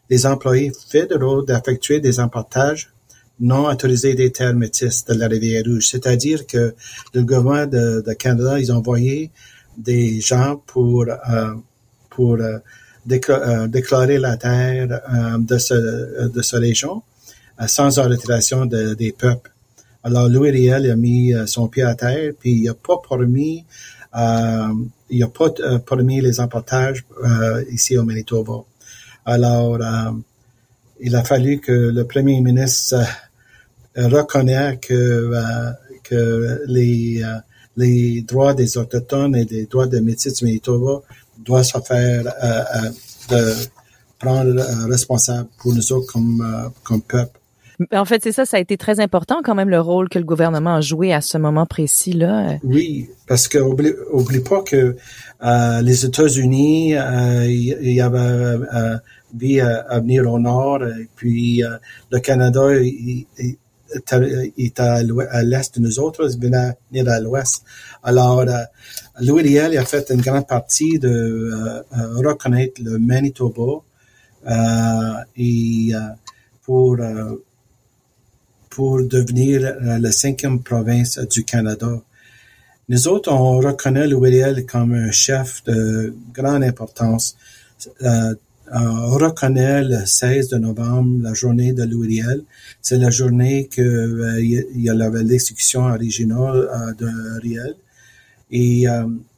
les 0.09 0.25
employés 0.25 0.71
fédéraux 0.89 1.41
d'effectuer 1.41 1.99
des 1.99 2.19
emportages 2.19 2.91
non 3.39 3.67
autorisés 3.67 4.13
des 4.13 4.31
terres 4.31 4.53
métisses 4.53 5.05
de 5.05 5.15
la 5.15 5.27
rivière 5.27 5.63
Rouge. 5.65 5.87
C'est-à-dire 5.87 6.45
que 6.45 6.75
le 7.13 7.23
gouvernement 7.23 7.65
de, 7.65 8.13
Canada, 8.13 8.59
ils 8.59 8.71
ont 8.71 8.77
envoyé 8.77 9.31
des 9.77 10.21
gens 10.21 10.61
pour 10.67 11.05
euh, 11.07 11.53
pour 12.09 12.35
euh, 12.35 12.59
euh, 13.09 13.67
déclarer 13.67 14.19
la 14.19 14.37
terre 14.37 15.01
de 15.39 15.57
ce 15.57 16.27
de 16.27 16.41
ce 16.41 16.57
région 16.57 17.01
sans 17.67 17.97
autorisation 17.97 18.65
des 18.65 19.15
peuples. 19.17 19.51
Alors, 20.03 20.27
Louis 20.29 20.49
Riel 20.49 20.89
a 20.89 20.95
mis 20.95 21.33
euh, 21.33 21.45
son 21.45 21.67
pied 21.67 21.83
à 21.83 21.93
terre, 21.93 22.33
puis 22.39 22.53
il 22.53 22.63
n'a 22.63 22.73
pas 22.73 22.99
permis, 23.07 23.65
euh, 24.17 24.73
il 25.11 25.23
a 25.23 25.27
pas 25.27 25.49
euh, 25.59 25.77
permis 25.77 26.21
les 26.21 26.39
emportages 26.39 27.05
ici 27.69 27.97
au 27.97 28.03
Manitoba. 28.03 28.63
Alors, 29.25 29.77
il 30.99 31.15
a 31.15 31.23
fallu 31.23 31.59
que 31.59 31.71
le 31.71 32.05
premier 32.05 32.41
ministre 32.41 32.97
reconnaisse 33.95 34.79
que, 34.81 35.31
les, 36.65 38.21
droits 38.23 38.55
des 38.55 38.77
autochtones 38.77 39.35
et 39.35 39.45
les 39.45 39.65
droits 39.67 39.85
des 39.85 40.01
métis 40.01 40.33
du 40.33 40.45
Manitoba 40.45 41.03
doivent 41.37 41.63
se 41.63 41.79
faire 41.81 42.23
de 43.29 43.53
prendre 44.17 44.59
responsable 44.89 45.49
pour 45.59 45.75
nous 45.75 45.91
autres 45.93 46.11
comme 46.11 47.01
peuple. 47.03 47.40
En 47.93 48.05
fait, 48.05 48.21
c'est 48.23 48.31
ça, 48.31 48.45
ça 48.45 48.57
a 48.57 48.59
été 48.59 48.77
très 48.77 48.99
important 48.99 49.41
quand 49.43 49.55
même 49.55 49.69
le 49.69 49.79
rôle 49.79 50.09
que 50.09 50.19
le 50.19 50.25
gouvernement 50.25 50.75
a 50.75 50.81
joué 50.81 51.13
à 51.13 51.21
ce 51.21 51.37
moment 51.37 51.65
précis-là. 51.65 52.57
Oui, 52.63 53.09
parce 53.27 53.47
que 53.47 53.57
oublie, 53.57 54.39
pas 54.41 54.61
que 54.61 54.95
euh, 55.43 55.81
les 55.81 56.05
États-Unis, 56.05 56.95
euh, 56.95 57.45
il 57.45 57.93
y, 57.93 58.01
avait 58.01 58.17
euh, 58.19 58.97
à, 59.89 59.99
venir 59.99 60.31
au 60.31 60.39
nord, 60.39 60.83
et 60.83 61.07
puis 61.15 61.63
euh, 61.63 61.77
le 62.11 62.19
Canada, 62.19 62.73
il, 62.73 63.25
est 64.57 64.79
à, 64.79 65.03
l'est 65.03 65.75
de 65.75 65.81
nous 65.81 65.99
autres, 65.99 66.29
il 66.33 66.39
venait 66.39 67.09
à 67.09 67.19
l'ouest. 67.19 67.63
Alors, 68.03 68.39
euh, 68.41 68.63
Louis 69.21 69.43
Riel 69.43 69.77
a 69.77 69.85
fait 69.85 70.09
une 70.11 70.21
grande 70.21 70.47
partie 70.47 70.99
de 70.99 71.09
euh, 71.09 71.83
reconnaître 72.25 72.81
le 72.83 72.97
Manitoba 72.97 73.83
et 75.37 75.91
pour 76.63 76.97
pour 78.71 79.03
devenir 79.03 79.75
la 79.81 80.11
cinquième 80.11 80.63
province 80.63 81.19
du 81.19 81.43
Canada. 81.43 82.01
Nous 82.89 83.07
autres, 83.07 83.31
on 83.31 83.59
reconnaît 83.59 84.07
Louis 84.07 84.31
Riel 84.31 84.65
comme 84.65 84.93
un 84.93 85.11
chef 85.11 85.63
de 85.65 86.13
grande 86.33 86.63
importance. 86.63 87.37
Euh, 88.01 88.33
on 88.73 89.11
reconnaît 89.11 89.83
le 89.83 90.05
16 90.05 90.49
de 90.49 90.57
novembre 90.57 91.23
la 91.23 91.33
journée 91.33 91.73
de 91.73 91.83
Louis 91.83 92.21
Riel. 92.21 92.43
C'est 92.81 92.97
la 92.97 93.09
journée 93.09 93.67
que 93.67 93.81
euh, 93.81 94.41
il 94.41 94.81
y 94.81 94.89
a 94.89 94.93
l'exécution 94.93 95.85
originale 95.85 96.69
euh, 96.69 96.93
de 96.93 97.39
Riel. 97.41 97.75
Et 98.53 98.83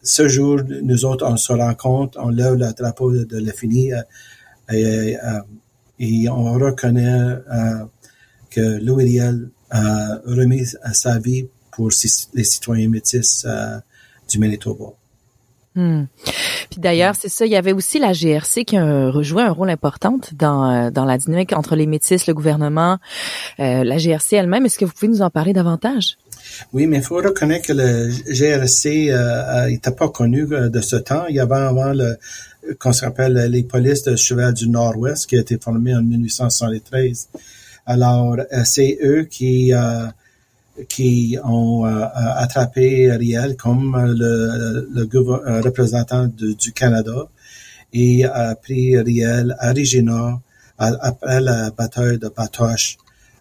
ce 0.01 0.27
jour, 0.27 0.61
nous 0.81 1.05
autres, 1.05 1.27
on 1.27 1.37
se 1.37 1.53
rencontre, 1.53 2.17
on 2.19 2.29
lève 2.29 2.55
le 2.55 2.73
drapeau 2.73 3.11
de, 3.11 3.37
l'infini 3.37 3.91
et, 4.71 5.15
et, 5.99 6.29
on 6.29 6.53
reconnaît 6.53 7.37
que 8.53 8.95
Riel 8.95 9.49
a 9.71 10.19
remis 10.25 10.65
sa 10.93 11.17
vie 11.19 11.47
pour 11.71 11.89
les 12.33 12.43
citoyens 12.43 12.89
métis 12.89 13.45
euh, 13.45 13.77
du 14.29 14.39
Manitoba. 14.39 14.93
Hmm. 15.75 16.03
Puis 16.69 16.79
d'ailleurs, 16.79 17.15
c'est 17.19 17.29
ça, 17.29 17.47
il 17.47 17.51
y 17.51 17.55
avait 17.55 17.73
aussi 17.73 17.97
la 17.97 18.13
GRC 18.13 18.63
qui 18.63 18.77
a 18.77 19.11
joué 19.23 19.41
un 19.41 19.51
rôle 19.51 19.71
important 19.71 20.19
dans, 20.33 20.69
euh, 20.69 20.91
dans 20.91 21.03
la 21.03 21.17
dynamique 21.17 21.51
entre 21.53 21.75
les 21.75 21.87
métis, 21.87 22.27
le 22.27 22.35
gouvernement, 22.35 22.99
euh, 23.59 23.83
la 23.83 23.97
GRC 23.97 24.35
elle-même. 24.35 24.67
Est-ce 24.67 24.77
que 24.77 24.85
vous 24.85 24.91
pouvez 24.91 25.07
nous 25.07 25.23
en 25.23 25.31
parler 25.31 25.51
davantage? 25.51 26.17
Oui, 26.73 26.85
mais 26.85 26.97
il 26.97 27.03
faut 27.03 27.15
reconnaître 27.15 27.67
que 27.67 27.73
le 27.73 28.09
GRC 28.31 29.11
n'était 29.67 29.91
pas 29.91 30.09
connu 30.09 30.45
de 30.45 30.81
ce 30.81 30.97
temps. 30.97 31.25
Il 31.27 31.35
y 31.35 31.39
avait 31.39 31.55
avant 31.55 31.93
le 31.93 32.17
qu'on 32.79 32.93
se 32.93 33.03
rappelle 33.03 33.33
les 33.49 33.63
polices 33.63 34.03
de 34.03 34.15
Cheval 34.15 34.53
du 34.53 34.69
Nord-Ouest 34.69 35.27
qui 35.27 35.37
a 35.37 35.41
été 35.41 35.57
formé 35.59 35.93
en 35.95 36.01
1873. 36.01 37.29
Alors, 37.85 38.37
euh, 38.39 38.63
c'est 38.63 38.97
eux 39.03 39.23
qui 39.23 39.73
euh, 39.73 40.07
qui 40.89 41.37
ont 41.43 41.85
euh, 41.85 42.05
attrapé 42.37 43.11
Riel 43.11 43.55
comme 43.57 43.95
le, 44.17 44.87
le 44.91 45.61
représentant 45.61 46.27
du 46.27 46.71
Canada 46.71 47.27
et 47.91 48.25
a 48.25 48.55
pris 48.55 48.97
Riel 48.97 49.55
à 49.59 49.71
Regina 49.71 50.39
après 50.77 51.41
la 51.41 51.69
bataille 51.71 52.17
de 52.17 52.29
Batoche. 52.29 52.97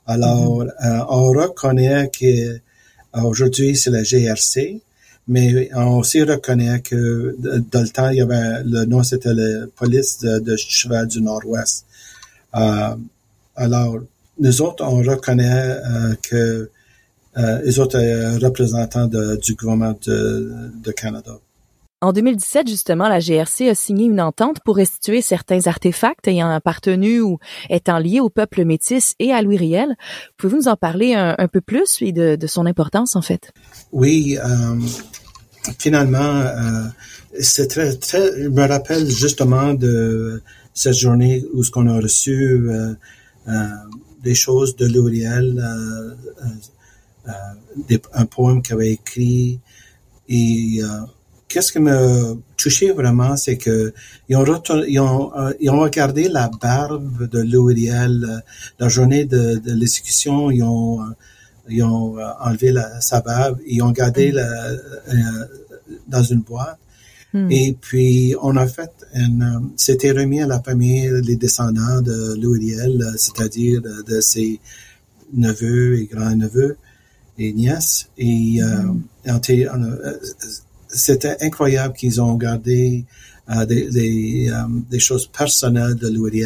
Alors, 0.07 0.65
mm-hmm. 0.65 1.07
on 1.09 1.29
reconnaît 1.29 2.11
que 2.11 2.59
aujourd'hui 3.15 3.77
c'est 3.77 3.91
la 3.91 4.03
GRC, 4.03 4.83
mais 5.29 5.71
on 5.75 5.99
aussi 5.99 6.23
reconnaît 6.23 6.81
que 6.81 7.35
dans 7.39 7.81
le 7.81 7.89
temps, 7.89 8.11
il 8.11 8.19
y 8.19 8.21
avait 8.21 8.63
le 8.65 8.85
nom 8.85 9.03
c'était 9.03 9.33
la 9.33 9.67
police 9.75 10.19
de, 10.21 10.57
Cheval 10.57 11.07
du 11.07 11.23
Nord-Ouest. 11.23 11.87
alors, 12.53 14.01
nous 14.39 14.63
autres, 14.63 14.85
on 14.85 15.03
reconnaît 15.03 15.45
euh, 15.47 16.15
que 16.23 16.71
euh, 17.37 17.63
les 17.65 17.79
autres 17.79 17.99
euh, 17.99 18.39
représentants 18.39 19.07
du 19.07 19.55
gouvernement 19.55 19.95
de, 20.07 20.93
Canada. 20.93 21.39
En 22.01 22.13
2017, 22.13 22.69
justement, 22.69 23.09
la 23.09 23.21
GRC 23.21 23.69
a 23.69 23.75
signé 23.77 24.07
une 24.07 24.21
entente 24.21 24.59
pour 24.65 24.77
restituer 24.77 25.23
certains 25.23 25.67
artefacts 25.69 26.27
ayant 26.27 26.51
appartenu 26.51 27.21
ou 27.21 27.39
étant 27.71 27.99
liés 27.99 28.19
au 28.19 28.29
peuple 28.29 28.65
métis 28.65 29.15
et 29.21 29.33
à 29.33 29.41
Louis 29.41 29.57
Riel. 29.57 29.95
Pouvez-vous 30.37 30.63
nous 30.63 30.69
en 30.69 30.75
parler 30.75 31.15
un, 31.15 31.47
peu 31.47 31.61
plus 31.61 31.99
et 32.03 32.11
de, 32.11 32.47
son 32.49 32.67
importance, 32.67 33.15
en 33.15 33.23
fait? 33.23 33.53
Oui, 33.93 34.37
finalement, 35.79 36.43
c'est 37.39 37.69
très, 37.69 37.95
très, 37.95 38.43
je 38.43 38.49
me 38.49 38.67
rappelle 38.67 39.09
justement 39.09 39.73
de 39.73 40.43
cette 40.75 40.97
journée 40.97 41.45
où 41.55 41.63
ce 41.63 41.71
qu'on 41.71 41.87
a 41.87 42.01
reçu 42.01 42.69
des 44.23 44.35
choses 44.35 44.77
de 44.77 44.87
L'Oréal, 44.87 45.59
euh, 45.59 46.15
euh, 47.29 47.31
euh, 47.91 47.99
un 48.15 48.27
poème 48.27 48.63
qu'il 48.63 48.75
avait 48.75 48.93
écrit. 48.93 49.61
Et 50.29 50.81
qu'est-ce 51.49 51.73
qui 51.73 51.79
m'a 51.79 51.99
touché 52.57 52.93
vraiment, 52.93 53.37
c'est 53.37 53.59
que 53.59 53.93
ils 54.29 54.37
ont, 54.37 54.45
ils 54.89 55.01
ont, 55.01 55.33
ils 55.61 55.71
ont 55.71 55.81
regardé 55.81 56.29
la 56.29 56.49
barbe 56.61 57.29
de 57.29 57.41
L'Oréal, 57.41 58.43
la 58.79 58.89
journée 58.89 59.25
de, 59.25 59.57
de 59.57 59.73
l'exécution, 59.73 60.51
ils 60.51 60.63
ont 60.63 61.01
ils 61.69 61.83
ont 61.83 62.17
enlevé 62.41 62.73
la, 62.73 63.01
sa 63.01 63.21
barbe, 63.21 63.59
ils 63.67 63.83
ont 63.83 63.91
gardé 63.91 64.33
mm. 64.33 64.35
la, 64.35 64.47
dans 66.09 66.23
une 66.23 66.41
boîte. 66.41 66.79
Hmm. 67.33 67.51
Et 67.51 67.77
puis, 67.81 68.35
on 68.43 68.57
a 68.57 68.67
fait 68.67 68.91
une, 69.15 69.43
euh, 69.43 69.67
c'était 69.77 70.13
remis 70.13 70.43
à 70.43 70.47
la 70.47 70.61
famille, 70.61 71.11
les 71.25 71.37
descendants 71.37 72.03
de 72.03 72.35
Louis 72.39 72.75
euh, 72.75 73.13
c'est-à-dire 73.17 73.81
de, 73.81 74.21
ses 74.21 74.61
neveux 75.33 76.01
et 76.01 76.07
grands-neveux 76.07 76.77
et 77.39 77.53
nièces. 77.55 78.09
Et 78.19 78.61
euh, 78.63 78.83
hmm. 79.27 79.41
c'était 80.89 81.37
incroyable 81.41 81.95
qu'ils 81.95 82.21
ont 82.21 82.35
gardé 82.35 83.07
des, 83.67 84.51
des, 84.91 84.99
choses 84.99 85.27
personnelles 85.27 85.97
de 85.97 86.09
Louis 86.09 86.43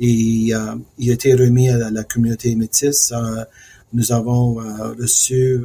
Et 0.00 0.06
il 0.08 0.52
a 0.52 0.76
été 0.98 1.34
remis 1.34 1.70
à 1.70 1.90
la, 1.90 2.04
communauté 2.04 2.54
métisse. 2.54 3.12
nous 3.92 4.12
avons 4.12 4.54
reçu 4.98 5.62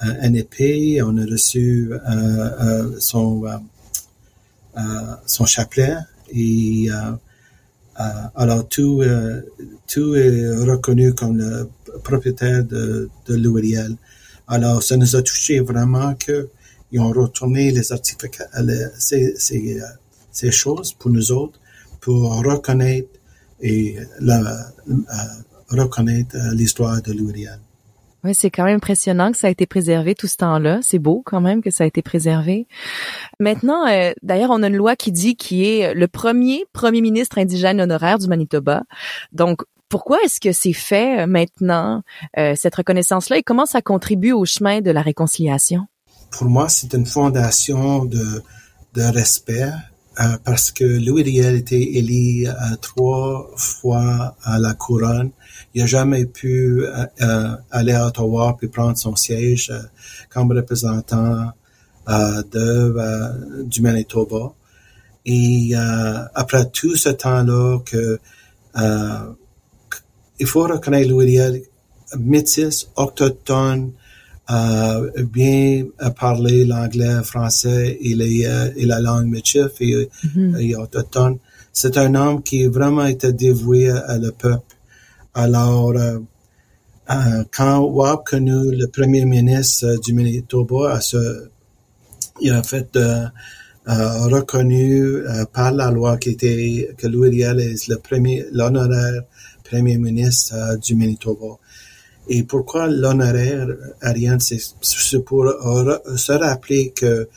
un 0.00 0.34
épée, 0.34 1.00
on 1.02 1.16
a 1.16 1.24
reçu 1.24 1.90
euh, 1.92 1.98
euh, 2.08 2.96
son 2.98 3.44
euh, 3.46 4.80
son 5.26 5.46
chapelet 5.46 5.96
et 6.32 6.88
alors 8.34 8.68
tout 8.68 9.02
tout 9.86 10.14
est 10.14 10.54
reconnu 10.70 11.14
comme 11.14 11.38
le 11.38 11.68
propriétaire 12.04 12.62
de, 12.64 13.08
de 13.26 13.34
l'Uriel. 13.34 13.96
Alors 14.48 14.82
ça 14.82 14.96
nous 14.98 15.16
a 15.16 15.22
touché 15.22 15.60
vraiment 15.60 16.14
que 16.14 16.50
ils 16.92 17.00
ont 17.00 17.10
retourné 17.10 17.70
les 17.70 17.90
articles, 17.90 18.28
ces, 18.98 19.34
ces, 19.36 20.50
choses 20.50 20.92
pour 20.92 21.10
nous 21.10 21.32
autres 21.32 21.58
pour 22.00 22.36
reconnaître 22.44 23.18
et 23.62 23.96
reconnaître 25.70 26.36
l'histoire 26.52 27.00
de 27.00 27.12
l'Uriel. 27.12 27.60
Oui, 28.24 28.34
c'est 28.34 28.50
quand 28.50 28.64
même 28.64 28.76
impressionnant 28.76 29.30
que 29.30 29.38
ça 29.38 29.46
a 29.46 29.50
été 29.50 29.66
préservé 29.66 30.14
tout 30.14 30.26
ce 30.26 30.36
temps-là. 30.36 30.80
C'est 30.82 30.98
beau 30.98 31.22
quand 31.24 31.40
même 31.40 31.62
que 31.62 31.70
ça 31.70 31.84
a 31.84 31.86
été 31.86 32.02
préservé. 32.02 32.66
Maintenant, 33.38 33.86
euh, 33.86 34.12
d'ailleurs, 34.22 34.50
on 34.50 34.62
a 34.62 34.68
une 34.68 34.76
loi 34.76 34.96
qui 34.96 35.12
dit 35.12 35.36
qui 35.36 35.64
est 35.64 35.94
le 35.94 36.08
premier 36.08 36.64
premier 36.72 37.00
ministre 37.00 37.38
indigène 37.38 37.80
honoraire 37.80 38.18
du 38.18 38.26
Manitoba. 38.26 38.82
Donc, 39.32 39.62
pourquoi 39.88 40.18
est-ce 40.24 40.40
que 40.40 40.52
c'est 40.52 40.72
fait 40.72 41.20
euh, 41.20 41.26
maintenant, 41.26 42.02
euh, 42.38 42.54
cette 42.56 42.74
reconnaissance-là, 42.74 43.38
et 43.38 43.42
comment 43.42 43.66
ça 43.66 43.82
contribue 43.82 44.32
au 44.32 44.44
chemin 44.44 44.80
de 44.80 44.90
la 44.90 45.02
réconciliation? 45.02 45.86
Pour 46.32 46.48
moi, 46.48 46.68
c'est 46.68 46.92
une 46.94 47.06
fondation 47.06 48.04
de, 48.04 48.42
de 48.94 49.02
respect 49.02 49.70
parce 50.44 50.70
que 50.70 50.84
Louis 50.84 51.22
Riel 51.22 51.56
était 51.56 51.82
élu 51.82 52.46
trois 52.80 53.50
fois 53.56 54.36
à 54.42 54.58
la 54.58 54.74
couronne 54.74 55.30
il 55.76 55.80
n'a 55.80 55.86
jamais 55.86 56.24
pu 56.24 56.84
euh, 56.86 57.04
euh, 57.20 57.54
aller 57.70 57.92
à 57.92 58.06
Ottawa 58.06 58.56
puis 58.58 58.68
prendre 58.68 58.96
son 58.96 59.14
siège 59.14 59.68
euh, 59.70 59.82
comme 60.30 60.50
représentant 60.50 61.52
de, 62.08 63.62
du 63.64 63.82
Manitoba. 63.82 64.52
Et 65.26 65.72
après 66.34 66.70
tout 66.70 66.94
ce 66.94 67.08
temps-là, 67.08 67.80
que 67.84 68.18
il 70.38 70.46
faut 70.46 70.62
reconnaître 70.62 71.10
Louis 71.10 71.36
métis, 72.16 72.88
autochtone, 72.94 73.90
bien 74.48 75.84
parler 76.16 76.64
l'anglais, 76.64 77.22
français 77.24 77.98
et, 78.00 78.12
et, 78.12 78.86
la 78.86 79.00
langue 79.00 79.26
métis 79.26 79.66
et, 79.80 80.08
mm-hmm. 80.24 80.60
et 80.60 80.76
autochtone. 80.76 81.38
C'est 81.72 81.98
un 81.98 82.14
homme 82.14 82.42
qui 82.42 82.66
vraiment 82.66 83.06
était 83.06 83.32
dévoué 83.32 83.90
à 83.90 84.18
le 84.18 84.32
peuple 84.32 84.76
alors, 85.38 85.90
euh, 85.90 86.18
euh, 87.10 87.44
quand 87.54 87.80
Wab 87.80 88.24
connu 88.24 88.74
le 88.74 88.86
premier 88.86 89.26
ministre 89.26 90.00
du 90.02 90.14
Manitoba, 90.14 90.94
a 90.94 91.00
ce, 91.02 91.50
il 92.40 92.52
a 92.52 92.62
fait 92.62 92.96
euh, 92.96 93.28
reconnu 93.84 95.18
par 95.52 95.72
la 95.72 95.90
loi 95.90 96.16
qui 96.16 96.30
était 96.30 96.94
que 96.96 97.06
Louis 97.06 97.28
Riel 97.28 97.60
est 97.60 97.86
le 97.88 97.98
premier, 97.98 98.46
l'honoraire 98.50 99.24
premier 99.62 99.98
ministre 99.98 100.78
du 100.82 100.94
Manitoba. 100.94 101.58
Et 102.28 102.42
pourquoi 102.42 102.88
l'honoraire, 102.88 103.68
Ariane, 104.02 104.40
c'est 104.40 104.60
pour 105.24 105.44
se 106.16 106.32
rappeler 106.32 106.90
que 106.90 107.28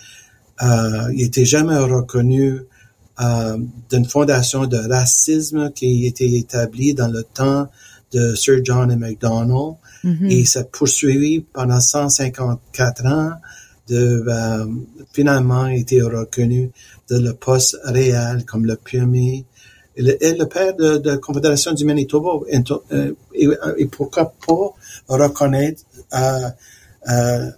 euh, 0.62 1.12
il 1.14 1.24
était 1.24 1.46
jamais 1.46 1.78
reconnu 1.78 2.62
euh, 3.22 3.58
d'une 3.90 4.06
fondation 4.06 4.66
de 4.66 4.78
racisme 4.78 5.72
qui 5.72 6.06
a 6.06 6.08
été 6.08 6.38
établie 6.38 6.94
dans 6.94 7.08
le 7.08 7.24
temps 7.24 7.68
de 8.12 8.34
Sir 8.36 8.62
John 8.64 8.92
et 8.92 8.96
MacDonald 8.96 9.76
mm-hmm. 10.04 10.32
et 10.32 10.46
s'est 10.46 10.66
poursuivi 10.72 11.42
pendant 11.42 11.80
154 11.80 13.06
ans 13.06 13.32
de 13.88 14.24
euh, 14.28 14.66
finalement 15.14 15.68
été 15.68 16.02
reconnu 16.02 16.72
de 17.10 17.18
le 17.18 17.34
poste 17.34 17.78
réel 17.84 18.46
comme 18.46 18.66
le 18.66 18.76
premier 18.76 19.46
et 19.96 20.34
le, 20.34 20.46
père 20.46 20.76
de, 20.76 21.02
la 21.04 21.18
Confédération 21.18 21.74
du 21.74 21.86
Manitoba 21.86 22.30
euh, 22.92 23.14
et, 23.34 23.86
pourquoi 23.88 24.34
pas 24.48 24.74
reconnaître 25.08 25.84
euh, 26.14 26.50
euh, 27.10 27.52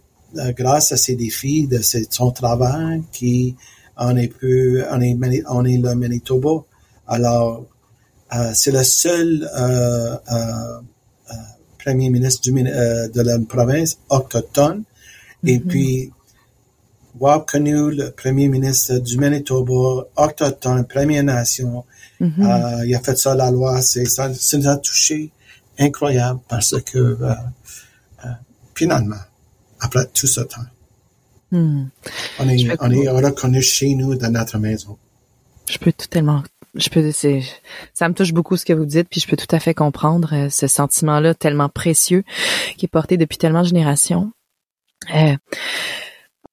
grâce 0.53 0.91
à 0.91 0.97
ses 0.97 1.15
défis 1.15 1.67
de 1.67 1.79
son 2.09 2.31
travail 2.31 3.03
qui 3.11 3.55
on 3.97 4.15
est 4.17 4.29
plus 4.29 4.81
on 4.89 5.01
est 5.01 5.43
on 5.49 5.65
est 5.65 5.77
le 5.77 5.93
Manitoba 5.93 6.63
alors 7.07 7.65
c'est 8.53 8.71
le 8.71 8.83
seul 8.83 9.47
premier 11.83 12.09
ministre 12.09 12.49
de 12.49 13.21
la 13.21 13.39
province 13.39 13.99
autochtone 14.09 14.83
et 15.43 15.57
mm-hmm. 15.57 15.67
puis 15.67 16.11
avoir 17.15 17.45
connu 17.45 17.91
le 17.91 18.11
premier 18.11 18.47
ministre 18.47 18.97
du 18.99 19.17
Manitoba, 19.17 20.07
autochtone, 20.15 20.85
Première 20.85 21.23
Nation. 21.23 21.85
Mm-hmm. 22.19 22.79
Euh, 22.81 22.85
il 22.85 22.95
a 22.95 22.99
fait 22.99 23.17
ça 23.17 23.35
la 23.35 23.51
loi. 23.51 23.81
C'est, 23.81 24.05
ça, 24.05 24.33
ça 24.33 24.57
nous 24.57 24.67
a 24.67 24.77
touché 24.77 25.31
incroyable 25.79 26.39
parce 26.47 26.79
que 26.81 26.97
euh, 26.97 27.33
euh, 28.25 28.29
finalement, 28.75 29.15
après 29.79 30.05
tout 30.13 30.27
ce 30.27 30.41
temps, 30.41 30.61
mm. 31.51 31.85
on 32.39 32.49
est, 32.49 32.77
on 32.79 32.91
est 32.91 33.09
reconnu 33.09 33.61
chez 33.61 33.95
nous 33.95 34.15
dans 34.15 34.31
notre 34.31 34.57
maison. 34.57 34.97
Je 35.69 35.77
peux 35.77 35.91
totalement 35.91 36.43
je 36.75 36.89
peux 36.89 37.11
c'est 37.11 37.41
ça 37.93 38.07
me 38.07 38.13
touche 38.13 38.31
beaucoup 38.31 38.55
ce 38.55 38.63
que 38.63 38.71
vous 38.71 38.85
dites 38.85 39.09
puis 39.09 39.19
je 39.19 39.27
peux 39.27 39.35
tout 39.35 39.53
à 39.53 39.59
fait 39.59 39.73
comprendre 39.73 40.47
ce 40.49 40.67
sentiment 40.67 41.19
là 41.19 41.33
tellement 41.33 41.67
précieux 41.67 42.23
qui 42.77 42.85
est 42.85 42.89
porté 42.89 43.17
depuis 43.17 43.37
tellement 43.37 43.63
de 43.63 43.67
générations 43.67 44.31
euh, 45.15 45.35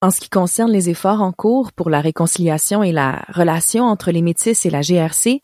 en 0.01 0.11
ce 0.11 0.19
qui 0.19 0.29
concerne 0.29 0.71
les 0.71 0.89
efforts 0.89 1.21
en 1.21 1.31
cours 1.31 1.71
pour 1.73 1.89
la 1.89 2.01
réconciliation 2.01 2.83
et 2.83 2.91
la 2.91 3.25
relation 3.29 3.83
entre 3.85 4.11
les 4.11 4.21
Métis 4.21 4.65
et 4.65 4.69
la 4.69 4.81
GRC, 4.81 5.41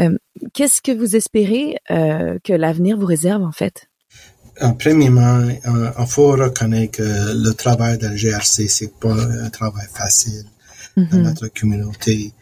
euh, 0.00 0.16
qu'est-ce 0.52 0.80
que 0.80 0.92
vous 0.92 1.16
espérez 1.16 1.76
euh, 1.90 2.38
que 2.44 2.52
l'avenir 2.52 2.96
vous 2.96 3.06
réserve 3.06 3.42
en 3.42 3.52
fait? 3.52 3.88
Euh, 4.62 4.68
premièrement, 4.78 5.48
il 5.48 6.06
faut 6.06 6.32
reconnaître 6.32 6.98
que 6.98 7.02
le 7.02 7.52
travail 7.54 7.98
de 7.98 8.06
la 8.06 8.14
GRC, 8.14 8.68
c'est 8.68 8.94
pas 8.94 9.14
un 9.14 9.50
travail 9.50 9.86
facile 9.92 10.44
dans 10.96 11.02
mm-hmm. 11.02 11.22
notre 11.22 11.48
communauté. 11.48 12.32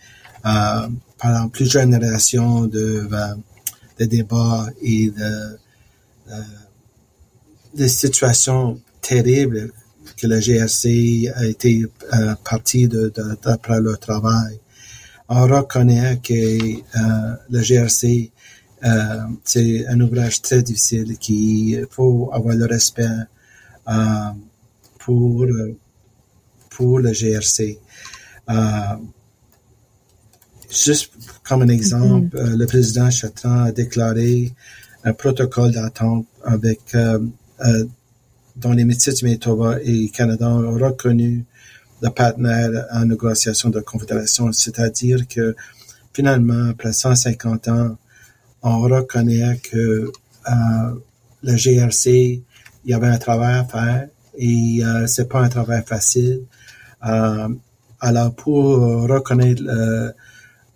pendant 0.43 1.49
plusieurs 1.51 1.85
générations 1.85 2.67
de, 2.67 3.09
de 3.99 4.05
débats 4.05 4.67
et 4.83 5.11
de, 5.11 5.59
de 7.75 7.87
situations 7.87 8.79
terribles 9.01 9.73
que 10.23 10.29
la 10.29 10.39
GRC 10.39 11.29
a 11.35 11.45
été 11.47 11.85
euh, 11.85 12.35
partie 12.49 12.87
de, 12.87 13.13
d'après 13.43 13.81
leur 13.81 13.99
travail. 13.99 14.61
On 15.29 15.43
reconnaît 15.47 16.21
que 16.23 16.33
euh, 16.33 17.37
la 17.51 17.63
GRC, 17.63 18.31
euh, 18.85 19.21
c'est 19.43 19.85
un 19.89 20.01
ouvrage 20.01 20.41
très 20.41 20.63
difficile 20.63 21.19
qu'il 21.19 21.87
faut 21.91 22.31
avoir 22.33 22.55
le 22.55 22.67
respect 22.67 23.19
euh, 23.89 23.95
pour, 25.01 25.47
pour 26.71 27.01
la 27.01 27.13
GRC. 27.13 27.79
juste 30.71 31.11
comme 31.43 31.63
un 31.63 31.69
exemple, 31.69 32.37
mm-hmm. 32.37 32.57
le 32.57 32.67
président 32.67 33.11
Chatran 33.11 33.65
a 33.65 33.73
déclaré 33.73 34.53
un 35.03 35.15
protocole 35.15 35.73
d'attente 35.73 36.27
avec 36.45 36.95
dont 38.57 38.73
les 38.73 38.85
métiers 38.85 39.13
du 39.13 39.25
Manitoba 39.25 39.79
et 39.83 40.09
Canada 40.11 40.49
ont 40.49 40.73
reconnu 40.73 41.45
le 42.03 42.11
partenaire 42.11 42.87
en 42.93 43.05
négociation 43.05 43.71
de 43.71 43.81
confédération, 43.81 44.53
c'est-à-dire 44.53 45.27
que 45.29 45.55
finalement, 46.13 46.71
après 46.71 46.93
150 46.93 47.69
ans, 47.69 47.97
on 48.63 48.81
reconnaît 48.81 49.59
que 49.63 50.11
euh, 50.51 50.95
le 51.43 51.57
GRC, 51.57 52.43
il 52.85 52.91
y 52.91 52.95
avait 52.95 53.09
un 53.09 53.19
travail 53.19 53.55
à 53.59 53.65
faire 53.65 54.09
et 54.37 54.81
euh, 54.85 55.07
c'est 55.07 55.29
pas 55.29 55.41
un 55.41 55.49
travail 55.49 55.83
facile. 55.87 56.43
Euh, 57.07 57.49
alors 58.01 58.35
pour 58.35 59.09
reconnaître 59.09 59.63
le, 59.63 60.13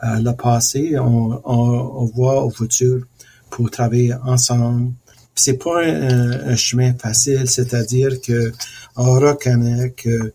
euh, 0.04 0.20
le 0.20 0.32
passé, 0.32 0.98
on, 0.98 1.40
on, 1.44 2.02
on 2.02 2.04
voit 2.06 2.44
au 2.44 2.50
futur 2.50 3.04
pour 3.50 3.70
travailler 3.70 4.14
ensemble 4.24 4.92
c'est 5.36 5.58
pas 5.62 5.84
un, 5.84 6.56
chemin 6.56 6.94
facile, 6.94 7.48
c'est-à-dire 7.48 8.20
que 8.20 8.52
on 8.96 9.12
reconnaît 9.12 9.90
que 9.90 10.32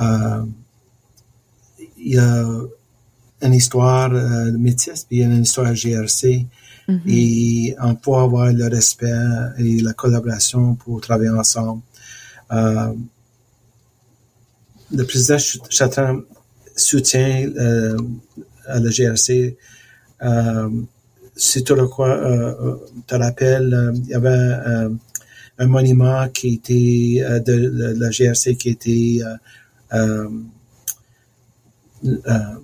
euh, 0.00 0.44
il 1.96 2.14
y 2.14 2.18
a 2.18 2.44
une 3.42 3.54
histoire 3.54 4.12
euh, 4.12 4.52
métisse, 4.52 5.04
puis 5.04 5.18
il 5.18 5.20
y 5.20 5.22
a 5.22 5.26
une 5.26 5.42
histoire 5.42 5.74
GRC, 5.74 6.46
mm-hmm. 6.88 7.00
et 7.06 7.76
on 7.80 7.94
peut 7.94 8.14
avoir 8.14 8.52
le 8.52 8.66
respect 8.66 9.12
et 9.58 9.80
la 9.80 9.92
collaboration 9.92 10.74
pour 10.74 11.00
travailler 11.00 11.30
ensemble. 11.30 11.82
Euh, 12.52 12.92
le 14.90 15.04
président 15.04 15.38
Chatran 15.70 16.20
soutient 16.76 17.48
euh, 17.56 17.96
la 18.68 18.90
GRC 18.90 19.56
euh, 20.22 20.70
si 21.34 21.64
tu 21.64 21.74
le 21.74 21.82
euh, 21.82 22.04
euh, 22.04 22.76
te 23.06 23.14
rappelles, 23.14 23.72
euh, 23.72 23.92
il 23.94 24.08
y 24.08 24.14
avait 24.14 24.90
un 25.58 25.66
monument 25.66 26.28
qui 26.28 26.54
était 26.54 27.24
de, 27.40 27.94
la 27.98 28.10
GRC 28.10 28.56
qui 28.56 28.70
était 28.70 29.20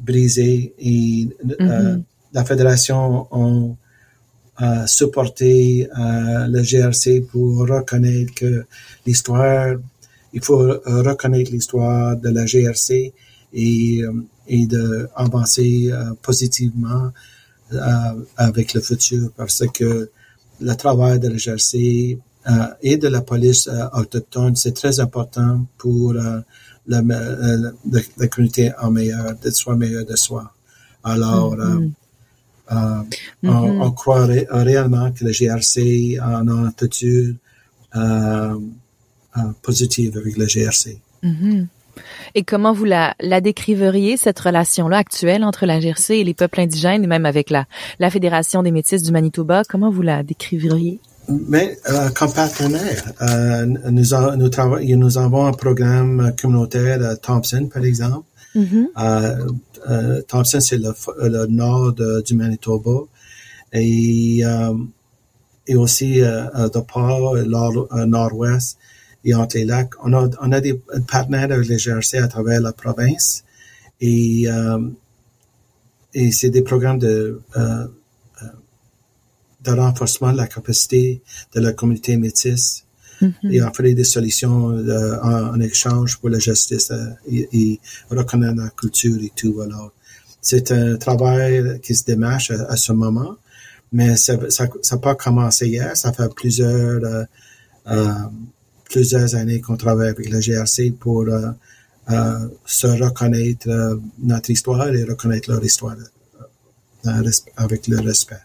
brisé 0.01 0.75
et 0.79 1.29
mm-hmm. 1.45 2.03
la 2.33 2.45
fédération 2.45 3.77
a 4.57 4.87
supporté 4.87 5.89
la 5.95 6.63
GRC 6.63 7.21
pour 7.31 7.69
reconnaître 7.69 8.35
que 8.35 8.65
l'histoire, 9.07 9.77
il 10.33 10.43
faut 10.43 10.59
reconnaître 10.59 11.53
l'histoire 11.53 12.17
de 12.17 12.31
la 12.31 12.47
GRC 12.47 13.13
et, 13.53 14.03
et 14.49 14.67
de 14.67 15.09
avancer 15.15 15.91
positivement 16.23 17.13
avec 18.37 18.75
le 18.75 18.81
futur 18.81 19.31
parce 19.37 19.65
que 19.73 20.11
le 20.61 20.75
travail 20.75 21.21
de 21.21 21.29
la 21.29 21.37
GRC 21.37 22.19
euh, 22.49 22.53
et 22.83 22.97
de 22.97 23.09
la 23.09 23.21
police 23.21 23.69
euh, 23.69 23.87
autochtone, 23.93 24.57
c'est 24.57 24.73
très 24.73 25.01
important 25.01 25.67
pour 25.77 26.15
la, 26.15 26.43
la, 26.87 28.29
communauté 28.29 28.73
en 28.81 28.91
meilleur, 28.91 29.35
de 29.39 29.51
soi 29.51 29.77
meilleur 29.77 30.05
de 30.07 30.17
soi. 30.17 30.53
Alors, 31.05 31.57
mm-hmm. 31.57 31.93
mm-hmm. 32.71 33.05
On, 33.43 33.91
croit 33.93 34.27
réellement 34.27 35.13
que 35.13 35.25
la 35.25 35.33
GRC 35.33 36.19
a 36.21 36.37
une 36.37 36.67
attitude 36.67 37.37
positive 39.63 40.17
avec 40.17 40.37
la 40.37 40.47
GRC. 40.47 41.01
Mm-hmm. 41.23 41.67
Et 42.35 42.43
comment 42.43 42.73
vous 42.73 42.85
la, 42.85 43.15
la 43.21 43.41
décriveriez, 43.41 44.17
cette 44.17 44.39
relation-là 44.39 44.99
actuelle 44.99 45.45
entre 45.45 45.67
la 45.67 45.81
GRC 45.81 46.15
et 46.15 46.25
les 46.25 46.35
peuples 46.35 46.61
indigènes, 46.61 47.05
et 47.05 47.07
même 47.07 47.27
avec 47.27 47.51
la, 47.51 47.67
la 47.99 48.11
Fédération 48.11 48.63
des 48.63 48.71
Métis 48.71 49.03
du 49.03 49.13
Manitoba? 49.13 49.63
Comment 49.69 49.91
vous 49.91 50.03
la 50.03 50.23
décriveriez? 50.23 51.01
Mais 51.29 51.77
euh, 51.91 52.09
comme 52.11 52.33
partenaire, 52.33 53.13
euh, 53.21 53.67
nous, 53.67 54.03
nous, 54.37 54.97
nous 54.97 55.19
avons 55.19 55.47
un 55.47 55.53
programme 55.53 56.33
communautaire 56.41 57.03
à 57.05 57.17
Thompson, 57.17 57.69
par 57.73 57.85
exemple. 57.85 58.27
Mm-hmm. 58.57 58.87
euh, 58.99 59.47
euh, 59.91 60.23
Thompson, 60.27 60.61
c'est 60.61 60.79
le, 60.79 60.95
le, 61.23 61.47
nord 61.47 61.95
du 62.25 62.35
Manitoba. 62.35 63.01
Et, 63.75 64.41
euh, 64.43 64.73
et 65.67 65.77
aussi 65.77 66.23
euh, 66.23 66.69
de 66.71 66.81
Paul, 66.81 67.47
nord-ouest 68.07 68.79
et 69.29 69.35
entre 69.35 69.57
les 69.59 69.65
lacs. 69.65 69.91
On 70.03 70.13
a, 70.15 70.29
on 70.41 70.53
a 70.53 70.61
des 70.61 70.81
partenaires 71.07 71.53
avec 71.53 71.69
les 71.69 71.77
GRC 71.77 72.17
à 72.17 72.29
travers 72.29 72.61
la 72.61 72.73
province 72.73 73.45
et, 74.01 74.45
euh, 74.49 74.89
et 76.15 76.33
c'est 76.33 76.51
des 76.51 76.63
programmes 76.63 76.99
de, 76.99 77.43
euh, 77.57 77.61
euh, 78.43 78.47
de 79.65 79.71
renforcement 79.71 80.33
de 80.33 80.39
la 80.39 80.47
capacité 80.47 81.21
de 81.55 81.61
la 81.61 81.73
communauté 81.73 82.17
métisse 82.17 82.85
mm-hmm. 83.21 83.53
et 83.53 83.63
offrir 83.63 83.95
des 83.95 84.05
solutions 84.05 84.69
en, 85.23 85.61
échange 85.61 86.19
pour 86.19 86.31
la 86.31 86.39
justice 86.39 86.91
et, 87.31 87.81
reconnaître 88.11 88.57
la 88.57 88.71
culture 88.71 89.19
et 89.23 89.33
tout. 89.37 89.61
Alors, 89.61 89.93
c'est 90.41 90.73
un 90.73 90.97
travail 90.97 91.81
qui 91.83 91.95
se 91.95 92.05
démarche 92.05 92.51
à, 92.51 92.77
ce 92.77 92.93
moment, 92.93 93.37
mais 93.93 94.17
ça 94.17 94.37
n'a 94.37 94.49
ça, 94.49 94.97
pas 94.97 95.15
commencé 95.17 95.67
hier. 95.67 95.95
Ça 95.97 96.13
fait 96.13 96.33
plusieurs 96.35 97.27
euh, 97.91 98.13
plusieurs 98.89 99.35
années 99.35 99.61
qu'on 99.61 99.77
travaille 99.77 100.09
avec 100.09 100.31
la 100.31 100.41
GRC 100.41 100.93
pour 100.99 101.23
euh, 101.23 101.51
euh, 102.11 102.49
se 102.65 102.87
reconnaître 102.87 103.69
notre 104.19 104.51
histoire 104.51 104.95
et 104.95 105.05
reconnaître 105.05 105.51
leur 105.51 105.65
histoire 105.65 105.97
avec 107.57 107.87
le 107.87 108.01
respect. 108.01 108.41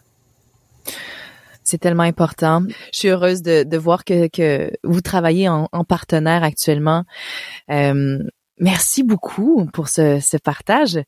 C'est 1.63 1.77
tellement 1.77 2.03
important. 2.03 2.63
Je 2.91 2.99
suis 2.99 3.07
heureuse 3.07 3.41
de, 3.41 3.63
de 3.63 3.77
voir 3.77 4.03
que, 4.03 4.27
que 4.27 4.71
vous 4.83 5.01
travaillez 5.01 5.47
en, 5.47 5.69
en 5.71 5.83
partenaire 5.85 6.43
actuellement. 6.43 7.03
Euh, 7.71 8.19
merci 8.59 9.03
beaucoup 9.03 9.65
pour 9.73 9.87
ce, 9.87 10.19
ce 10.19 10.37
partage. 10.37 10.99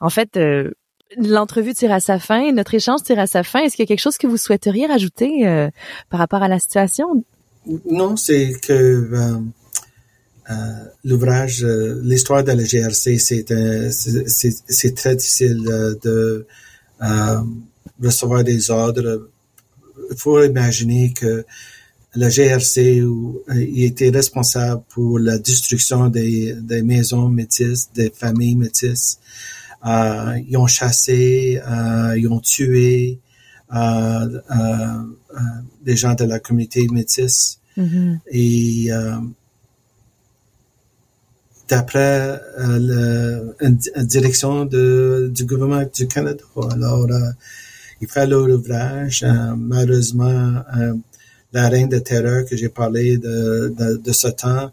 En 0.00 0.10
fait, 0.10 0.36
euh, 0.36 0.72
l'entrevue 1.16 1.74
tire 1.74 1.92
à 1.92 2.00
sa 2.00 2.18
fin, 2.18 2.52
notre 2.52 2.74
échange 2.74 3.02
tire 3.02 3.20
à 3.20 3.26
sa 3.26 3.44
fin. 3.44 3.60
Est-ce 3.60 3.76
qu'il 3.76 3.84
y 3.84 3.86
a 3.86 3.88
quelque 3.88 4.00
chose 4.00 4.18
que 4.18 4.26
vous 4.26 4.36
souhaiteriez 4.36 4.86
rajouter 4.86 5.46
euh, 5.46 5.70
par 6.08 6.18
rapport 6.18 6.42
à 6.42 6.48
la 6.48 6.58
situation? 6.58 7.24
Non, 7.66 8.16
c'est 8.16 8.52
que 8.60 8.72
euh, 8.72 9.38
euh, 10.50 10.54
l'ouvrage, 11.04 11.64
l'histoire 12.02 12.42
de 12.42 12.52
la 12.52 12.64
GRC, 12.64 13.18
c'est 13.18 14.94
très 14.96 15.16
difficile 15.16 15.62
de 16.02 16.46
recevoir 18.02 18.44
des 18.44 18.70
ordres. 18.70 19.28
Il 20.10 20.16
faut 20.16 20.42
imaginer 20.42 21.12
que 21.12 21.44
la 22.16 22.28
GRC 22.28 23.04
il 23.54 23.84
était 23.84 24.10
responsable 24.10 24.82
pour 24.88 25.18
la 25.18 25.38
destruction 25.38 26.08
des, 26.08 26.54
des 26.60 26.82
maisons 26.82 27.28
métisses, 27.28 27.90
des 27.94 28.10
familles 28.10 28.56
métisses. 28.56 29.18
Euh, 29.86 30.38
ils 30.48 30.56
ont 30.56 30.66
chassé, 30.66 31.60
euh, 31.66 32.18
ils 32.18 32.28
ont 32.28 32.40
tué 32.40 33.18
euh, 33.18 33.29
des 35.82 35.96
gens 35.96 36.14
de 36.14 36.24
la 36.24 36.38
communauté 36.40 36.86
métisse. 36.90 37.58
Mm-hmm. 37.76 38.18
Et 38.30 38.90
d'après 41.68 42.40
la 42.58 44.02
direction 44.02 44.64
de, 44.64 45.30
du 45.32 45.44
gouvernement 45.44 45.84
du 45.94 46.08
Canada. 46.08 46.42
Alors, 46.72 47.06
il 48.00 48.08
fait 48.08 48.26
leur 48.26 48.48
ouvrage. 48.48 49.24
malheureusement, 49.56 50.64
la 51.52 51.68
reine 51.68 51.88
de 51.88 51.98
terreur 51.98 52.44
que 52.44 52.56
j'ai 52.56 52.68
parlé 52.68 53.18
de, 53.18 53.74
de, 53.76 53.96
de 53.96 54.12
ce 54.12 54.28
temps, 54.28 54.70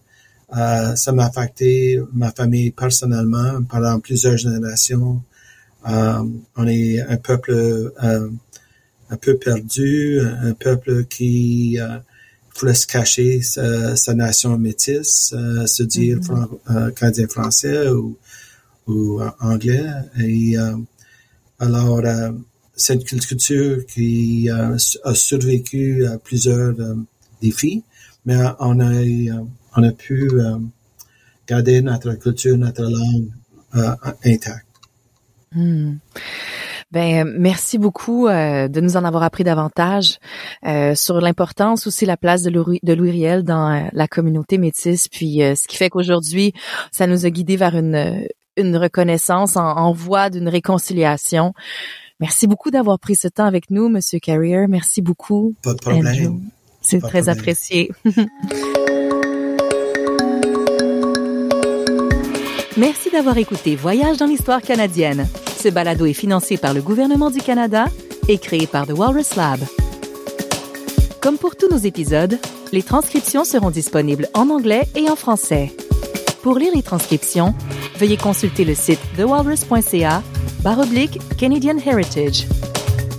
euh, 0.56 0.96
ça 0.96 1.12
m'a 1.12 1.26
affecté 1.26 2.00
ma 2.14 2.32
famille 2.32 2.72
personnellement 2.72 3.62
pendant 3.64 4.00
plusieurs 4.00 4.38
générations. 4.38 5.22
Euh, 5.90 6.24
on 6.56 6.68
est 6.68 7.02
un 7.02 7.18
peuple 7.18 7.52
euh, 7.52 8.30
un 9.10 9.18
peu 9.18 9.38
perdu, 9.38 10.20
un 10.20 10.54
peuple 10.54 11.06
qui 11.06 11.80
euh, 11.80 12.00
voulait 12.60 12.74
se 12.74 12.88
cacher 12.88 13.42
sa, 13.42 13.96
sa 13.96 14.14
nation 14.14 14.58
métisse, 14.58 15.34
euh, 15.36 15.66
se 15.66 15.84
dire 15.84 16.18
mm-hmm. 16.20 16.94
canadien 16.94 17.28
français 17.28 17.90
ou, 17.90 18.18
ou 18.88 19.22
anglais. 19.40 19.86
Et 20.20 20.56
alors 21.60 22.02
c'est 22.76 23.12
une 23.12 23.20
culture 23.20 23.86
qui 23.86 24.50
a 24.50 25.14
survécu 25.14 26.06
à 26.06 26.18
plusieurs 26.18 26.76
défis, 27.42 27.84
mais 28.26 28.38
on 28.60 28.80
a 28.80 29.04
on 29.78 29.84
a 29.84 29.92
pu 29.92 30.30
euh, 30.34 30.58
garder 31.48 31.82
notre 31.82 32.14
culture, 32.14 32.58
notre 32.58 32.84
langue 32.84 33.30
euh, 33.76 33.96
intacte. 34.26 34.66
Hmm. 35.52 35.98
Ben 36.92 37.26
merci 37.38 37.78
beaucoup 37.78 38.28
euh, 38.28 38.68
de 38.68 38.80
nous 38.80 38.96
en 38.96 39.04
avoir 39.04 39.24
appris 39.24 39.44
davantage 39.44 40.20
sur 40.96 41.20
l'importance 41.20 41.88
aussi 41.88 42.06
la 42.06 42.18
place 42.18 42.44
de 42.44 42.50
Louis, 42.50 42.80
de 42.84 42.94
Louis 42.94 43.12
Riel 43.12 43.44
dans 43.44 43.90
la 43.92 44.08
communauté 44.08 44.58
métisse, 44.58 45.08
puis 45.08 45.40
ce 45.40 45.68
qui 45.68 45.78
fait 45.78 45.90
qu'aujourd'hui 45.90 46.54
ça 46.92 47.08
nous 47.08 47.26
a 47.26 47.30
guidés 47.30 47.58
vers 47.58 47.76
une 47.76 48.28
une 48.58 48.76
reconnaissance 48.76 49.56
en, 49.56 49.66
en 49.66 49.92
voie 49.94 50.30
d'une 50.30 50.50
réconciliation. 50.50 51.54
Merci 52.20 52.48
beaucoup 52.48 52.72
d'avoir 52.72 52.98
pris 53.00 53.16
ce 53.16 53.28
temps 53.28 53.46
avec 53.46 53.70
nous, 53.70 53.90
Monsieur 53.90 54.18
Carrier. 54.20 54.66
Merci 54.68 55.04
beaucoup. 55.04 55.54
Pas 55.62 55.74
de 55.74 55.80
problème. 55.80 56.42
C'est 56.82 57.00
très 57.00 57.30
apprécié. 57.30 57.92
Merci 62.78 63.10
d'avoir 63.10 63.38
écouté 63.38 63.76
Voyage 63.76 64.18
dans 64.18 64.28
l'histoire 64.28 64.62
canadienne. 64.62 65.28
Ce 65.68 65.72
balado 65.74 66.06
est 66.06 66.14
financé 66.14 66.56
par 66.56 66.74
le 66.74 66.82
gouvernement 66.82 67.30
du 67.30 67.40
Canada 67.40 67.88
et 68.30 68.38
créé 68.38 68.68
par 68.68 68.88
The 68.88 68.94
Walrus 68.98 69.36
Lab. 69.36 69.60
Comme 71.22 71.38
pour 71.38 71.58
tous 71.58 71.68
nos 71.70 71.78
épisodes, 71.78 72.40
les 72.72 72.82
transcriptions 72.82 73.44
seront 73.44 73.70
disponibles 73.70 74.30
en 74.34 74.50
anglais 74.50 74.88
et 74.96 75.10
en 75.10 75.18
français. 75.18 75.76
Pour 76.42 76.58
lire 76.58 76.72
les 76.74 76.84
transcriptions, 76.84 77.54
veuillez 78.00 78.16
consulter 78.16 78.64
le 78.64 78.76
site 78.76 79.02
thewalrus.ca 79.18 80.24
oblique 80.64 81.20
Canadian 81.38 81.80
Heritage. 81.86 82.48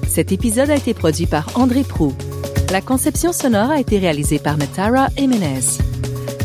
Cet 0.09 0.33
épisode 0.33 0.71
a 0.71 0.77
été 0.77 0.95
produit 0.95 1.27
par 1.27 1.51
André 1.55 1.83
Prou. 1.83 2.15
La 2.73 2.81
conception 2.81 3.35
sonore 3.35 3.73
a 3.73 3.79
été 3.79 3.99
réalisée 3.99 4.39
par 4.39 4.57
Natara 4.57 5.09
Jimenez. 5.19 5.83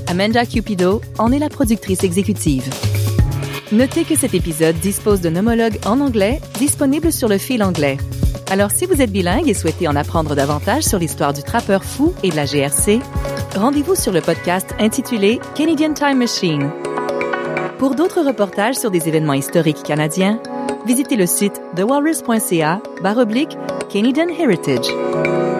Amanda 0.07 0.45
Cupido 0.45 0.99
en 1.17 1.31
est 1.31 1.39
la 1.39 1.47
productrice 1.47 2.03
exécutive. 2.03 2.69
Notez 3.73 4.03
que 4.03 4.15
cet 4.15 4.35
épisode 4.35 4.75
dispose 4.75 5.19
d'un 5.19 5.35
homologue 5.35 5.79
en 5.83 5.99
anglais 5.99 6.39
disponible 6.59 7.11
sur 7.11 7.27
le 7.27 7.39
fil 7.39 7.63
anglais. 7.63 7.97
Alors 8.51 8.69
si 8.69 8.85
vous 8.85 9.01
êtes 9.01 9.11
bilingue 9.11 9.49
et 9.49 9.55
souhaitez 9.55 9.87
en 9.87 9.95
apprendre 9.95 10.35
davantage 10.35 10.83
sur 10.83 10.99
l'histoire 10.99 11.33
du 11.33 11.41
trappeur 11.41 11.83
fou 11.83 12.13
et 12.21 12.29
de 12.29 12.35
la 12.35 12.45
GRC, 12.45 12.99
rendez-vous 13.55 13.95
sur 13.95 14.11
le 14.11 14.21
podcast 14.21 14.75
intitulé 14.77 15.39
Canadian 15.55 15.95
Time 15.95 16.19
Machine. 16.19 16.69
Pour 17.79 17.95
d'autres 17.95 18.21
reportages 18.21 18.75
sur 18.75 18.91
des 18.91 19.07
événements 19.07 19.33
historiques 19.33 19.81
canadiens, 19.81 20.39
visitez 20.85 21.15
le 21.15 21.25
site 21.25 21.59
thewalrus.ca 21.75 22.79
Canadian 23.89 24.27
Heritage. 24.37 25.52